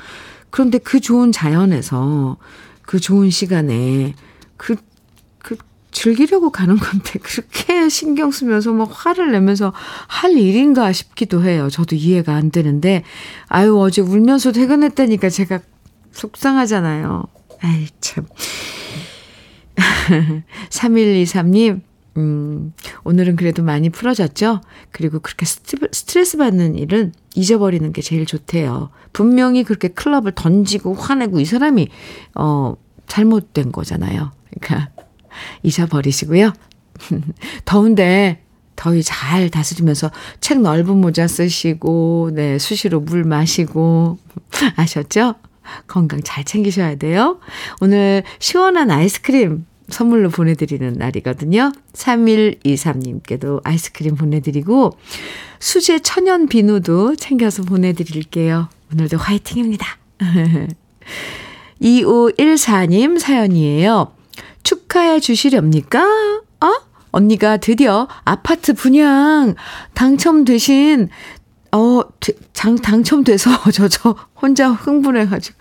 그런데 0.51 0.79
그 0.79 1.01
좋은 1.01 1.33
자연에서 1.33 2.37
그 2.83 3.01
좋은 3.01 3.31
시간에 3.31 4.15
그, 4.57 4.77
그 5.39 5.57
즐기려고 5.91 6.51
가는 6.51 6.77
건데 6.77 7.19
그렇게 7.21 7.89
신경 7.89 8.31
쓰면서 8.31 8.73
막 8.73 8.89
화를 8.93 9.33
내면서 9.33 9.73
할 10.07 10.33
일인가 10.33 10.93
싶기도 10.93 11.43
해요. 11.43 11.69
저도 11.69 11.97
이해가 11.97 12.35
안 12.35 12.53
되는데 12.53 13.03
아유 13.49 13.79
어제 13.79 14.01
울면서 14.01 14.53
퇴근했다니까 14.53 15.29
제가 15.29 15.59
속상하잖아요. 16.13 17.25
아이 17.63 17.89
참. 18.01 18.27
3123님, 20.71 21.83
음, 22.17 22.73
오늘은 23.05 23.37
그래도 23.37 23.63
많이 23.63 23.91
풀어졌죠? 23.91 24.61
그리고 24.91 25.21
그렇게 25.21 25.45
스트레스 25.45 26.39
받는 26.39 26.77
일은 26.77 27.13
잊어버리는 27.35 27.93
게 27.93 28.01
제일 28.03 28.25
좋대요. 28.25 28.91
분명히 29.13 29.65
그렇게 29.65 29.89
클럽을 29.89 30.33
던지고 30.33 30.95
화내고 30.95 31.41
이 31.41 31.45
사람이, 31.45 31.89
어, 32.35 32.75
잘못된 33.07 33.73
거잖아요. 33.73 34.33
그러니까, 34.51 34.91
잊어버리시고요. 35.63 36.53
더운데, 37.67 38.43
더위 38.77 39.03
잘 39.03 39.51
다스리면서 39.51 40.11
책 40.41 40.61
넓은 40.61 40.99
모자 41.01 41.27
쓰시고, 41.27 42.31
네, 42.35 42.59
수시로 42.59 43.01
물 43.01 43.25
마시고, 43.25 44.19
아셨죠? 44.77 45.35
건강 45.87 46.21
잘 46.23 46.45
챙기셔야 46.45 46.97
돼요. 46.97 47.39
오늘 47.81 48.23
시원한 48.39 48.91
아이스크림 48.91 49.67
선물로 49.89 50.31
보내드리는 50.31 50.95
날이거든요. 50.95 51.73
3123님께도 51.93 53.61
아이스크림 53.65 54.17
보내드리고, 54.17 54.99
수제 55.61 56.01
천연 56.01 56.49
비누도 56.49 57.17
챙겨서 57.17 57.63
보내드릴게요. 57.63 58.69
오늘도 58.93 59.17
화이팅입니다. 59.19 59.87
2514님 61.81 63.19
사연이에요. 63.19 64.13
축하해 64.63 65.21
주시렵니까? 65.21 66.03
어? 66.03 66.73
언니가 67.13 67.57
드디어 67.57 68.09
아파트 68.25 68.75
분양 68.75 69.55
당첨되신 69.95 71.09
어, 71.77 72.03
장, 72.55 72.77
당첨돼서 72.77 73.51
저, 73.71 73.87
저 73.89 74.17
혼자 74.41 74.71
흥분해가지고 74.71 75.59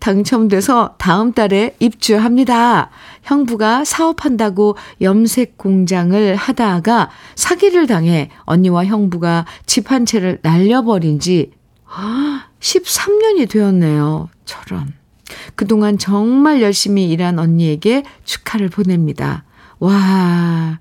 당첨돼서 0.00 0.96
다음 0.98 1.32
달에 1.32 1.76
입주합니다. 1.78 2.90
형부가 3.22 3.84
사업한다고 3.84 4.76
염색 5.00 5.56
공장을 5.56 6.34
하다가 6.34 7.10
사기를 7.36 7.86
당해 7.86 8.30
언니와 8.40 8.86
형부가 8.86 9.46
집 9.64 9.92
한 9.92 10.04
채를 10.04 10.40
날려버린 10.42 11.20
지 11.20 11.52
13년이 12.58 13.48
되었네요. 13.48 14.30
저런. 14.44 14.94
그동안 15.54 15.98
정말 15.98 16.62
열심히 16.62 17.08
일한 17.10 17.38
언니에게 17.38 18.02
축하를 18.24 18.68
보냅니다. 18.68 19.44
와, 19.78 20.78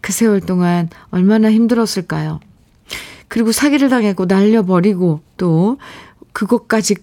그 0.00 0.12
세월 0.12 0.40
동안 0.40 0.90
얼마나 1.10 1.50
힘들었을까요? 1.50 2.40
그리고 3.32 3.50
사기를 3.50 3.88
당했고 3.88 4.26
날려버리고 4.26 5.22
또 5.38 5.78
그것까지 6.34 6.96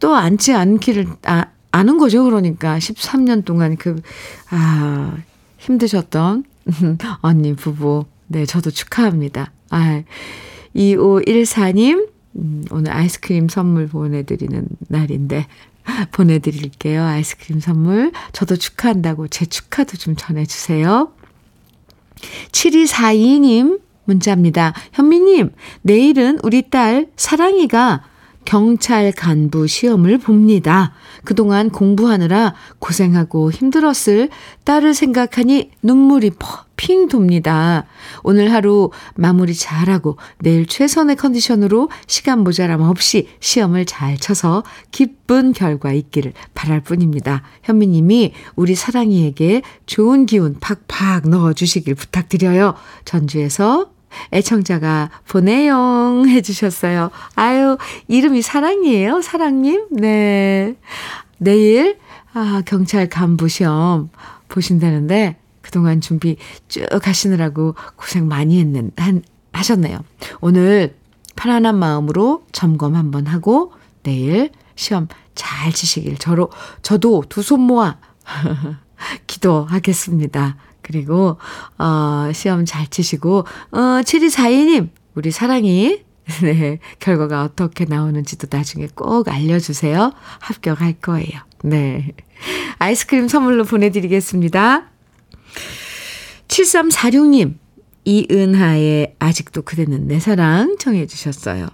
또 0.00 0.16
앉지 0.16 0.52
않기를 0.52 1.06
아, 1.22 1.44
아는 1.70 1.98
거죠. 1.98 2.24
그러니까 2.24 2.78
13년 2.78 3.44
동안 3.44 3.76
그, 3.76 4.02
아, 4.50 5.16
힘드셨던 5.58 6.42
언니 7.22 7.54
부부. 7.54 8.06
네, 8.26 8.44
저도 8.44 8.72
축하합니다. 8.72 9.52
아, 9.70 10.02
2514님, 10.74 12.08
음, 12.34 12.64
오늘 12.72 12.92
아이스크림 12.92 13.48
선물 13.48 13.86
보내드리는 13.86 14.66
날인데, 14.88 15.46
보내드릴게요. 16.10 17.04
아이스크림 17.04 17.60
선물. 17.60 18.10
저도 18.32 18.56
축하한다고 18.56 19.28
제 19.28 19.46
축하도 19.46 19.96
좀 19.96 20.16
전해주세요. 20.16 21.12
7242님 22.50 23.78
문자입니다. 24.08 24.72
현미님, 24.92 25.52
내일은 25.82 26.38
우리 26.42 26.62
딸 26.70 27.06
사랑이가 27.16 28.02
경찰 28.48 29.12
간부 29.12 29.66
시험을 29.66 30.16
봅니다. 30.16 30.94
그동안 31.24 31.68
공부하느라 31.68 32.54
고생하고 32.78 33.52
힘들었을 33.52 34.30
딸을 34.64 34.94
생각하니 34.94 35.70
눈물이 35.82 36.30
핑 36.74 37.08
돕니다. 37.08 37.84
오늘 38.22 38.50
하루 38.50 38.90
마무리 39.16 39.54
잘하고 39.54 40.16
내일 40.38 40.64
최선의 40.64 41.16
컨디션으로 41.16 41.90
시간 42.06 42.42
모자람 42.42 42.80
없이 42.80 43.28
시험을 43.40 43.84
잘 43.84 44.16
쳐서 44.16 44.62
기쁜 44.92 45.52
결과 45.52 45.92
있기를 45.92 46.32
바랄 46.54 46.80
뿐입니다. 46.80 47.42
현미님이 47.64 48.32
우리 48.56 48.74
사랑이에게 48.74 49.60
좋은 49.84 50.24
기운 50.24 50.56
팍팍 50.58 51.28
넣어주시길 51.28 51.96
부탁드려요. 51.96 52.76
전주에서 53.04 53.97
애청자가 54.32 55.10
보내용 55.28 56.28
해주셨어요. 56.28 57.10
아유, 57.34 57.76
이름이 58.08 58.42
사랑이에요? 58.42 59.20
사랑님? 59.22 59.88
네. 59.92 60.76
내일, 61.38 61.98
아, 62.34 62.62
경찰 62.66 63.08
간부 63.08 63.48
시험 63.48 64.10
보신다는데, 64.48 65.36
그동안 65.62 66.00
준비 66.00 66.36
쭉 66.68 66.86
하시느라고 67.06 67.74
고생 67.96 68.26
많이 68.28 68.58
했는, 68.58 68.90
한, 68.96 69.22
하셨네요. 69.52 69.98
오늘 70.40 70.96
편안한 71.36 71.78
마음으로 71.78 72.44
점검 72.52 72.94
한번 72.96 73.26
하고, 73.26 73.72
내일 74.02 74.50
시험 74.76 75.08
잘 75.34 75.72
치시길 75.72 76.18
저로, 76.18 76.50
저도 76.82 77.24
두 77.28 77.42
손 77.42 77.60
모아 77.60 77.98
기도하겠습니다. 79.26 80.56
그리고, 80.88 81.36
어, 81.78 82.30
시험 82.32 82.64
잘 82.64 82.86
치시고, 82.86 83.44
어, 83.72 83.78
7242님, 83.78 84.88
우리 85.14 85.30
사랑이, 85.30 86.02
네, 86.42 86.78
결과가 86.98 87.42
어떻게 87.42 87.84
나오는지도 87.84 88.48
나중에 88.50 88.88
꼭 88.94 89.28
알려주세요. 89.28 90.12
합격할 90.40 90.94
거예요. 90.94 91.40
네. 91.62 92.12
아이스크림 92.78 93.28
선물로 93.28 93.64
보내드리겠습니다. 93.64 94.88
7346님, 96.48 97.54
이은하의 98.04 99.16
아직도 99.18 99.62
그대는 99.62 100.06
내 100.08 100.18
사랑 100.20 100.76
청해 100.78 101.06
주셨어요. 101.06 101.68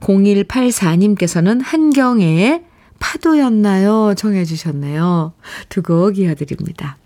0184님께서는 0.00 1.60
한경애의 1.62 2.64
파도였나요? 2.98 4.14
청해 4.16 4.44
주셨네요. 4.44 5.34
두 5.68 5.82
곡 5.82 6.18
이어드립니다. 6.18 6.96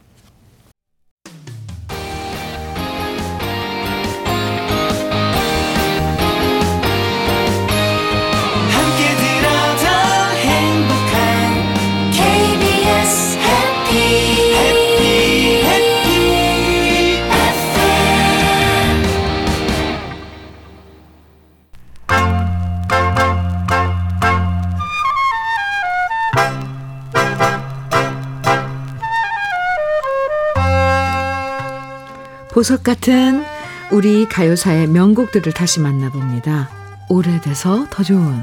보석 32.63 32.85
같은 32.85 33.43
우리 33.91 34.25
가요사의 34.29 34.87
명곡들을 34.87 35.53
다시 35.53 35.81
만나봅니다. 35.81 36.71
오래돼서 37.09 37.89
더 37.91 38.05
좋은 38.05 38.41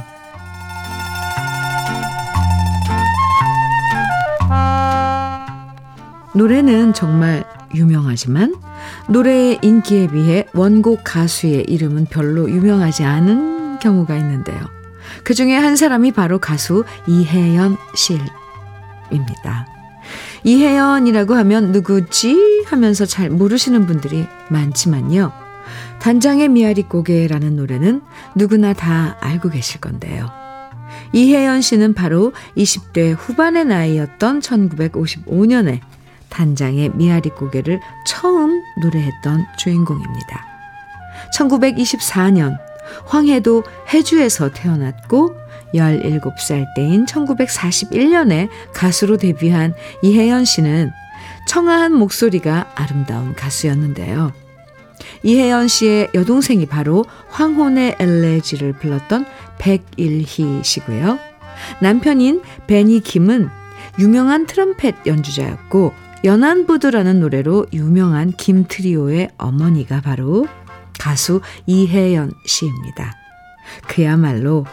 노래는 6.35 6.93
정말 6.93 7.45
유명하지만 7.73 8.55
노래의 9.07 9.59
인기에 9.61 10.07
비해 10.07 10.45
원곡 10.53 11.05
가수의 11.05 11.63
이름은 11.69 12.07
별로 12.07 12.49
유명하지 12.49 13.05
않은 13.05 13.79
경우가 13.79 14.17
있는데요. 14.17 14.59
그 15.23 15.33
중에 15.33 15.55
한 15.55 15.77
사람이 15.77 16.11
바로 16.11 16.39
가수 16.39 16.83
이혜연 17.07 17.77
씨입니다. 17.95 19.78
이혜연이라고 20.43 21.35
하면 21.35 21.71
누구지 21.71 22.63
하면서 22.67 23.05
잘 23.05 23.29
모르시는 23.29 23.85
분들이 23.85 24.25
많지만요. 24.49 25.31
단장의 25.99 26.49
미아리 26.49 26.83
고개라는 26.83 27.55
노래는 27.55 28.01
누구나 28.35 28.73
다 28.73 29.17
알고 29.19 29.49
계실 29.49 29.81
건데요. 29.81 30.29
이혜연 31.13 31.61
씨는 31.61 31.93
바로 31.93 32.33
20대 32.55 33.15
후반의 33.17 33.65
나이였던 33.65 34.39
1955년에 34.41 35.79
단장의 36.29 36.91
미아리 36.95 37.29
고개를 37.29 37.79
처음 38.05 38.61
노래했던 38.81 39.45
주인공입니다. 39.57 40.45
1924년 41.35 42.57
황해도 43.05 43.63
해주에서 43.93 44.51
태어났고 44.51 45.35
17살 45.73 46.65
때인 46.75 47.05
1941년에 47.05 48.49
가수로 48.73 49.17
데뷔한 49.17 49.73
이혜연 50.01 50.45
씨는 50.45 50.91
청아한 51.47 51.93
목소리가 51.93 52.71
아름다운 52.75 53.33
가수였는데요. 53.33 54.33
이혜연 55.23 55.67
씨의 55.67 56.09
여동생이 56.13 56.65
바로 56.65 57.05
황혼의 57.29 57.95
엘레지를 57.99 58.73
불렀던 58.73 59.25
백일희 59.57 60.61
씨고요. 60.63 61.19
남편인 61.81 62.41
베니 62.67 63.01
김은 63.01 63.49
유명한 63.99 64.45
트럼펫 64.45 65.05
연주자였고 65.05 65.93
연안부두라는 66.23 67.19
노래로 67.19 67.67
유명한 67.73 68.31
김 68.31 68.65
트리오의 68.67 69.29
어머니가 69.37 70.01
바로 70.01 70.47
가수 70.97 71.41
이혜연 71.65 72.31
씨입니다. 72.45 73.18
그야말로 73.87 74.65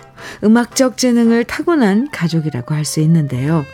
음악적 0.44 0.96
재능을 0.96 1.44
타고난 1.44 2.08
가족이라고 2.10 2.74
할 2.74 2.84
수 2.84 3.00
있는데요. 3.00 3.64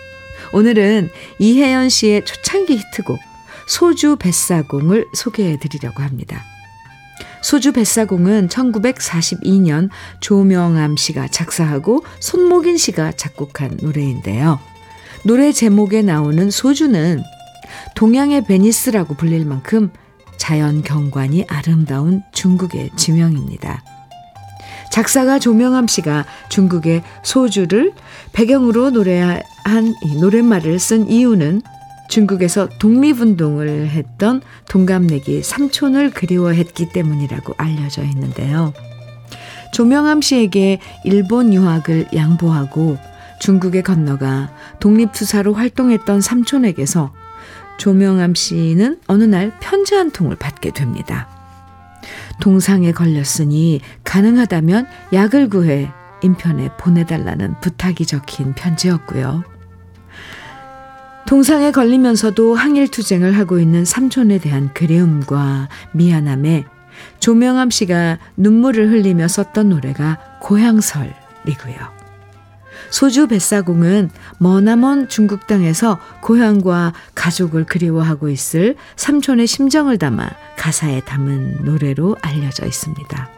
오늘은 0.53 1.11
이혜연 1.39 1.89
씨의 1.89 2.25
초창기 2.25 2.77
히트곡 2.77 3.19
소주 3.67 4.17
뱃사공을 4.17 5.07
소개해 5.15 5.59
드리려고 5.59 6.03
합니다. 6.03 6.43
소주 7.43 7.73
뱃사공은 7.73 8.49
1942년 8.49 9.91
조명암 10.21 10.97
씨가 10.97 11.29
작사하고 11.29 12.05
손목인 12.21 12.77
씨가 12.77 13.13
작곡한 13.13 13.79
노래인데요. 13.83 14.61
노래 15.25 15.53
제목에 15.53 16.03
나오는 16.03 16.51
소주는 16.51 17.23
동양의 17.95 18.45
베니스라고 18.45 19.15
불릴 19.15 19.45
만큼 19.45 19.91
자연 20.37 20.83
경관이 20.83 21.45
아름다운 21.49 22.23
중국의 22.33 22.91
지명입니다. 22.97 23.83
작사가 24.93 25.39
조명암 25.39 25.89
씨가 25.89 26.27
중국의 26.51 27.03
소주를 27.23 27.93
배경으로 28.35 28.91
노래한 28.91 29.95
이 30.05 30.17
노랫말을 30.21 30.79
쓴 30.79 31.09
이유는 31.09 31.63
중국에서 32.11 32.69
독립운동을 32.79 33.89
했던 33.89 34.43
동갑내기 34.69 35.43
삼촌을 35.43 36.11
그리워했기 36.11 36.91
때문이라고 36.93 37.55
알려져 37.57 38.03
있는데요. 38.03 38.75
조명암 39.73 40.21
씨에게 40.21 40.79
일본 41.05 41.55
유학을 41.55 42.09
양보하고 42.15 42.99
중국에 43.41 43.81
건너가 43.81 44.55
독립투사로 44.79 45.55
활동했던 45.55 46.21
삼촌에게서 46.21 47.15
조명암 47.79 48.35
씨는 48.35 49.01
어느 49.07 49.25
날 49.25 49.59
편지 49.59 49.95
한 49.95 50.11
통을 50.11 50.37
받게 50.37 50.73
됩니다. 50.73 51.32
동상에 52.43 52.91
걸렸으니 52.91 53.81
가능하다면 54.03 54.89
약을 55.13 55.49
구해 55.49 55.89
인편에 56.23 56.71
보내달라는 56.77 57.55
부탁이 57.61 58.05
적힌 58.05 58.53
편지였고요. 58.53 59.45
동상에 61.29 61.71
걸리면서도 61.71 62.57
항일투쟁을 62.57 63.39
하고 63.39 63.61
있는 63.61 63.85
삼촌에 63.85 64.39
대한 64.39 64.75
그리움과 64.75 65.69
미안함에 65.93 66.65
조명암 67.21 67.71
씨가 67.71 68.19
눈물을 68.37 68.91
흘리며 68.91 69.29
썼던 69.29 69.69
노래가 69.69 70.19
고향설이고요. 70.41 72.02
소주 72.93 73.27
뱃사공은 73.27 74.11
머나먼 74.37 75.09
중국 75.09 75.47
땅에서 75.47 75.99
고향과 76.21 76.93
가족을 77.15 77.65
그리워하고 77.65 78.29
있을 78.29 78.77
삼촌의 78.97 79.47
심정을 79.47 79.97
담아 79.97 80.29
가사에 80.59 81.01
담은 81.01 81.65
노래로 81.65 82.17
알려져 82.21 82.67
있습니다. 82.67 83.31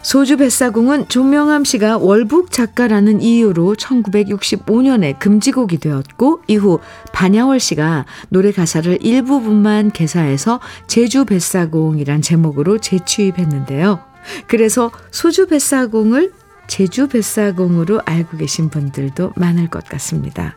소주 0.00 0.38
뱃사공은 0.38 1.08
조명암 1.08 1.64
씨가 1.64 1.98
월북 1.98 2.50
작가라는 2.50 3.20
이유로 3.20 3.74
1965년에 3.74 5.18
금지곡이 5.18 5.76
되었고 5.76 6.40
이후 6.46 6.80
반야월 7.12 7.60
씨가 7.60 8.06
노래 8.30 8.52
가사를 8.52 9.04
일부분만 9.04 9.90
개사해서 9.90 10.60
제주 10.86 11.26
뱃사공이란 11.26 12.22
제목으로 12.22 12.78
재취입했는데요. 12.78 14.00
그래서 14.46 14.90
소주 15.10 15.46
뱃사공을 15.46 16.39
제주 16.70 17.08
뱃사공으로 17.08 18.00
알고 18.06 18.36
계신 18.36 18.70
분들도 18.70 19.32
많을 19.34 19.68
것 19.68 19.84
같습니다. 19.86 20.56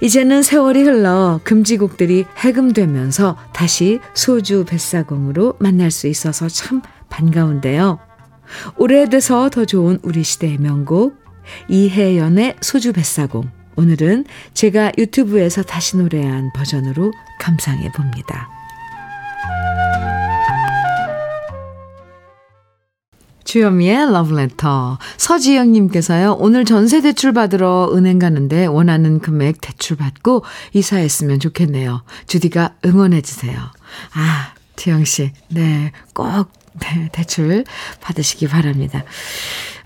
이제는 0.00 0.42
세월이 0.42 0.82
흘러 0.84 1.38
금지곡들이 1.44 2.24
해금되면서 2.38 3.36
다시 3.52 4.00
소주 4.14 4.64
뱃사공으로 4.64 5.56
만날 5.60 5.90
수 5.90 6.08
있어서 6.08 6.48
참 6.48 6.80
반가운데요. 7.10 7.98
오래돼서 8.78 9.50
더 9.50 9.66
좋은 9.66 9.98
우리 10.02 10.24
시대의 10.24 10.56
명곡 10.56 11.14
이혜연의 11.68 12.56
소주 12.62 12.94
뱃사공 12.94 13.50
오늘은 13.76 14.24
제가 14.54 14.92
유튜브에서 14.96 15.62
다시 15.62 15.98
노래한 15.98 16.52
버전으로 16.54 17.12
감상해 17.38 17.92
봅니다. 17.92 18.48
주현미의 23.52 24.10
러브레터. 24.12 24.98
서지영님께서요, 25.18 26.38
오늘 26.40 26.64
전세 26.64 27.02
대출 27.02 27.34
받으러 27.34 27.90
은행 27.92 28.18
가는데 28.18 28.64
원하는 28.64 29.18
금액 29.18 29.60
대출 29.60 29.98
받고 29.98 30.42
이사했으면 30.72 31.38
좋겠네요. 31.38 32.02
주디가 32.26 32.76
응원해주세요. 32.86 33.54
아, 34.14 34.54
지영씨. 34.76 35.32
네, 35.50 35.92
꼭, 36.14 36.50
네, 36.80 37.10
대출 37.12 37.64
받으시기 38.00 38.48
바랍니다. 38.48 39.04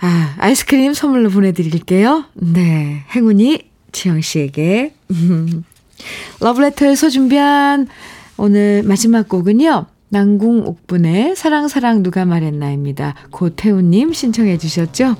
아, 0.01 0.37
아이스크림 0.39 0.95
선물로 0.95 1.31
보내드릴게요. 1.31 2.27
네, 2.35 3.05
행운이 3.17 3.69
지영씨에게. 3.91 4.95
러브레터에서 6.39 7.11
준비한 7.11 7.89
오늘 8.37 8.85
마지막 8.85 9.29
곡은요. 9.29 9.87
난궁 10.09 10.67
옥분의 10.67 11.37
사랑 11.37 11.69
사랑 11.69 12.03
누가 12.03 12.25
말했나입니다. 12.25 13.15
고태우님 13.31 14.13
신청해 14.13 14.59
주셨죠? 14.59 15.17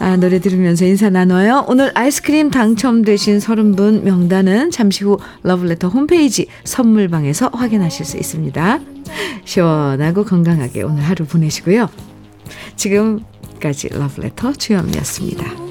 아, 0.00 0.16
노래 0.16 0.40
들으면서 0.40 0.86
인사 0.86 1.10
나눠요. 1.10 1.66
오늘 1.68 1.92
아이스크림 1.94 2.50
당첨되신 2.50 3.38
30분 3.38 4.02
명단은 4.02 4.70
잠시 4.70 5.04
후 5.04 5.18
러블레터 5.42 5.88
홈페이지 5.88 6.46
선물방에서 6.64 7.50
확인하실 7.52 8.06
수 8.06 8.16
있습니다. 8.16 8.80
시원하고 9.44 10.24
건강하게 10.24 10.82
오늘 10.82 11.02
하루 11.02 11.26
보내시고요. 11.26 11.90
지금까지 12.76 13.90
러블레터 13.90 14.54
주현미였습니다. 14.54 15.69